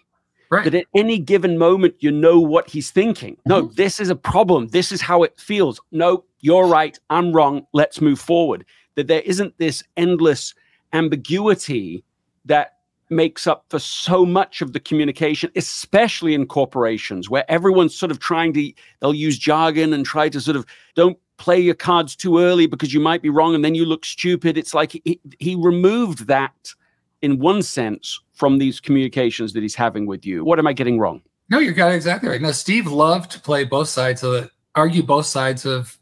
Right. 0.49 0.63
That 0.63 0.75
at 0.75 0.85
any 0.95 1.19
given 1.19 1.57
moment, 1.57 1.95
you 1.99 2.09
know 2.09 2.39
what 2.39 2.69
he's 2.69 2.89
thinking. 2.89 3.35
No, 3.45 3.63
mm-hmm. 3.63 3.75
this 3.75 3.99
is 3.99 4.09
a 4.09 4.15
problem. 4.15 4.69
This 4.69 4.93
is 4.93 5.01
how 5.01 5.23
it 5.23 5.37
feels. 5.37 5.81
No, 5.91 6.23
you're 6.39 6.67
right. 6.67 6.97
I'm 7.09 7.33
wrong. 7.33 7.67
Let's 7.73 7.99
move 7.99 8.17
forward. 8.17 8.63
That 8.95 9.07
there 9.07 9.21
isn't 9.21 9.57
this 9.57 9.83
endless 9.97 10.55
ambiguity 10.93 12.03
that 12.45 12.77
makes 13.09 13.47
up 13.47 13.65
for 13.69 13.79
so 13.79 14.25
much 14.25 14.61
of 14.61 14.73
the 14.73 14.79
communication, 14.79 15.49
especially 15.55 16.33
in 16.33 16.45
corporations 16.45 17.29
where 17.29 17.49
everyone's 17.49 17.95
sort 17.95 18.11
of 18.11 18.19
trying 18.19 18.53
to, 18.53 18.71
they'll 18.99 19.13
use 19.13 19.37
jargon 19.37 19.93
and 19.93 20.05
try 20.05 20.27
to 20.29 20.41
sort 20.41 20.57
of 20.57 20.65
don't 20.95 21.17
play 21.37 21.59
your 21.59 21.75
cards 21.75 22.15
too 22.15 22.39
early 22.39 22.65
because 22.65 22.93
you 22.93 22.99
might 22.99 23.21
be 23.21 23.29
wrong 23.29 23.55
and 23.55 23.63
then 23.63 23.75
you 23.75 23.85
look 23.85 24.03
stupid. 24.03 24.57
It's 24.57 24.73
like 24.73 24.91
he, 24.91 25.19
he 25.39 25.55
removed 25.55 26.27
that 26.27 26.73
in 27.21 27.39
one 27.39 27.63
sense 27.63 28.19
from 28.33 28.57
these 28.57 28.79
communications 28.79 29.53
that 29.53 29.61
he's 29.61 29.75
having 29.75 30.05
with 30.05 30.25
you. 30.25 30.43
What 30.43 30.59
am 30.59 30.67
I 30.67 30.73
getting 30.73 30.99
wrong? 30.99 31.21
No, 31.49 31.59
you 31.59 31.71
got 31.71 31.91
it 31.91 31.95
exactly 31.95 32.29
right. 32.29 32.41
Now, 32.41 32.51
Steve 32.51 32.87
loved 32.87 33.31
to 33.31 33.39
play 33.39 33.63
both 33.63 33.87
sides 33.87 34.21
of 34.23 34.33
it, 34.33 34.51
argue 34.75 35.01
both 35.01 35.25
sides 35.25 35.65
of 35.65 35.96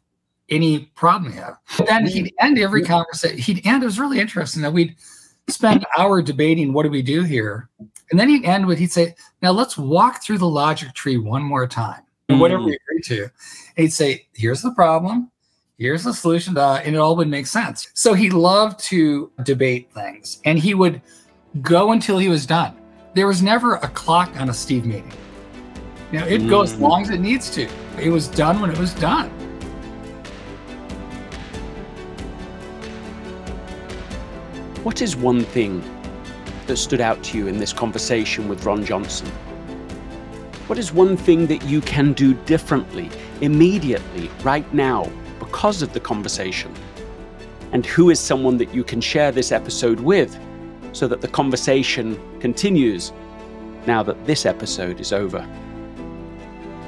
any 0.50 0.80
problem 0.96 1.34
you 1.34 1.40
have. 1.40 1.58
But 1.78 1.88
then 1.88 2.06
he'd 2.08 2.34
end 2.40 2.60
every 2.60 2.84
conversation. 2.84 3.38
He'd 3.38 3.66
end, 3.66 3.84
it 3.84 3.86
was 3.88 4.00
really 4.00 4.20
interesting 4.20 4.62
that 4.62 4.74
we'd 4.74 4.96
spend 5.48 5.82
an 5.82 5.86
hour 5.98 6.22
debating 6.22 6.74
what 6.74 6.84
do 6.84 6.90
we 6.90 7.02
do 7.02 7.24
here. 7.24 7.70
And 8.12 8.20
then 8.20 8.30
he'd 8.30 8.46
end 8.46 8.68
with, 8.68 8.78
he'd 8.78 8.92
say, 8.92 9.16
now 9.42 9.52
let's 9.52 9.78
walk 9.78 10.22
through 10.24 10.38
the 10.38 10.48
logic 10.48 10.94
tree 10.94 11.18
one 11.18 11.42
more 11.42 11.66
time, 11.68 12.04
and 12.30 12.40
whatever 12.40 12.64
we 12.64 12.78
agree 12.78 13.02
to. 13.06 13.24
And 13.24 13.32
he'd 13.78 13.94
say, 13.94 14.28
here's 14.34 14.62
the 14.62 14.72
problem, 14.72 15.32
here's 15.80 16.04
the 16.04 16.14
solution, 16.14 16.56
uh, 16.58 16.82
and 16.86 16.96
it 16.96 17.00
all 17.00 17.16
would 17.16 17.28
make 17.28 17.48
sense. 17.48 17.90
So 17.96 18.14
he 18.14 18.30
loved 18.30 18.80
to 18.86 19.32
debate 19.44 19.92
things, 19.92 20.40
and 20.46 20.60
he 20.60 20.76
would 20.76 21.02
go 21.62 21.92
until 21.94 22.20
he 22.20 22.28
was 22.28 22.46
done. 22.46 22.76
There 23.16 23.28
was 23.28 23.42
never 23.42 23.76
a 23.76 23.88
clock 23.88 24.30
on 24.40 24.50
a 24.50 24.54
Steve 24.54 24.86
meeting. 24.86 25.12
You 26.12 26.20
know, 26.20 26.28
it 26.28 26.48
goes 26.48 26.74
as 26.74 26.78
Mm. 26.78 26.82
long 26.82 27.02
as 27.02 27.10
it 27.10 27.20
needs 27.20 27.50
to. 27.52 27.68
It 28.00 28.10
was 28.10 28.28
done 28.28 28.62
when 28.62 28.70
it 28.70 28.78
was 28.78 28.94
done. 28.94 29.32
What 34.86 35.02
is 35.02 35.16
one 35.16 35.44
thing 35.44 35.84
that 36.68 36.78
stood 36.78 37.02
out 37.02 37.24
to 37.24 37.40
you 37.40 37.48
in 37.48 37.58
this 37.58 37.74
conversation 37.74 38.48
with 38.48 38.66
Ron 38.66 38.86
Johnson? 38.86 39.26
What 40.68 40.78
is 40.78 40.94
one 40.94 41.18
thing 41.18 41.48
that 41.48 41.64
you 41.64 41.82
can 41.82 42.14
do 42.14 42.36
differently, 42.46 43.10
immediately, 43.42 44.30
right 44.44 44.72
now, 44.76 45.12
because 45.40 45.82
of 45.82 45.92
the 45.94 46.00
conversation? 46.00 46.72
And 47.72 47.84
who 47.84 48.12
is 48.12 48.20
someone 48.20 48.58
that 48.58 48.76
you 48.76 48.84
can 48.84 49.02
share 49.02 49.32
this 49.32 49.52
episode 49.52 50.02
with 50.02 50.40
so 50.92 51.08
that 51.08 51.20
the 51.20 51.30
conversation 51.30 52.22
continues 52.40 53.12
now 53.88 54.04
that 54.04 54.24
this 54.28 54.46
episode 54.46 55.00
is 55.00 55.12
over? 55.12 55.44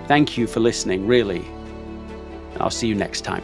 Thank 0.08 0.38
you 0.38 0.46
for 0.46 0.60
listening, 0.60 1.08
really. 1.08 1.48
I'll 2.60 2.70
see 2.70 2.88
you 2.88 2.94
next 2.94 3.22
time. 3.22 3.44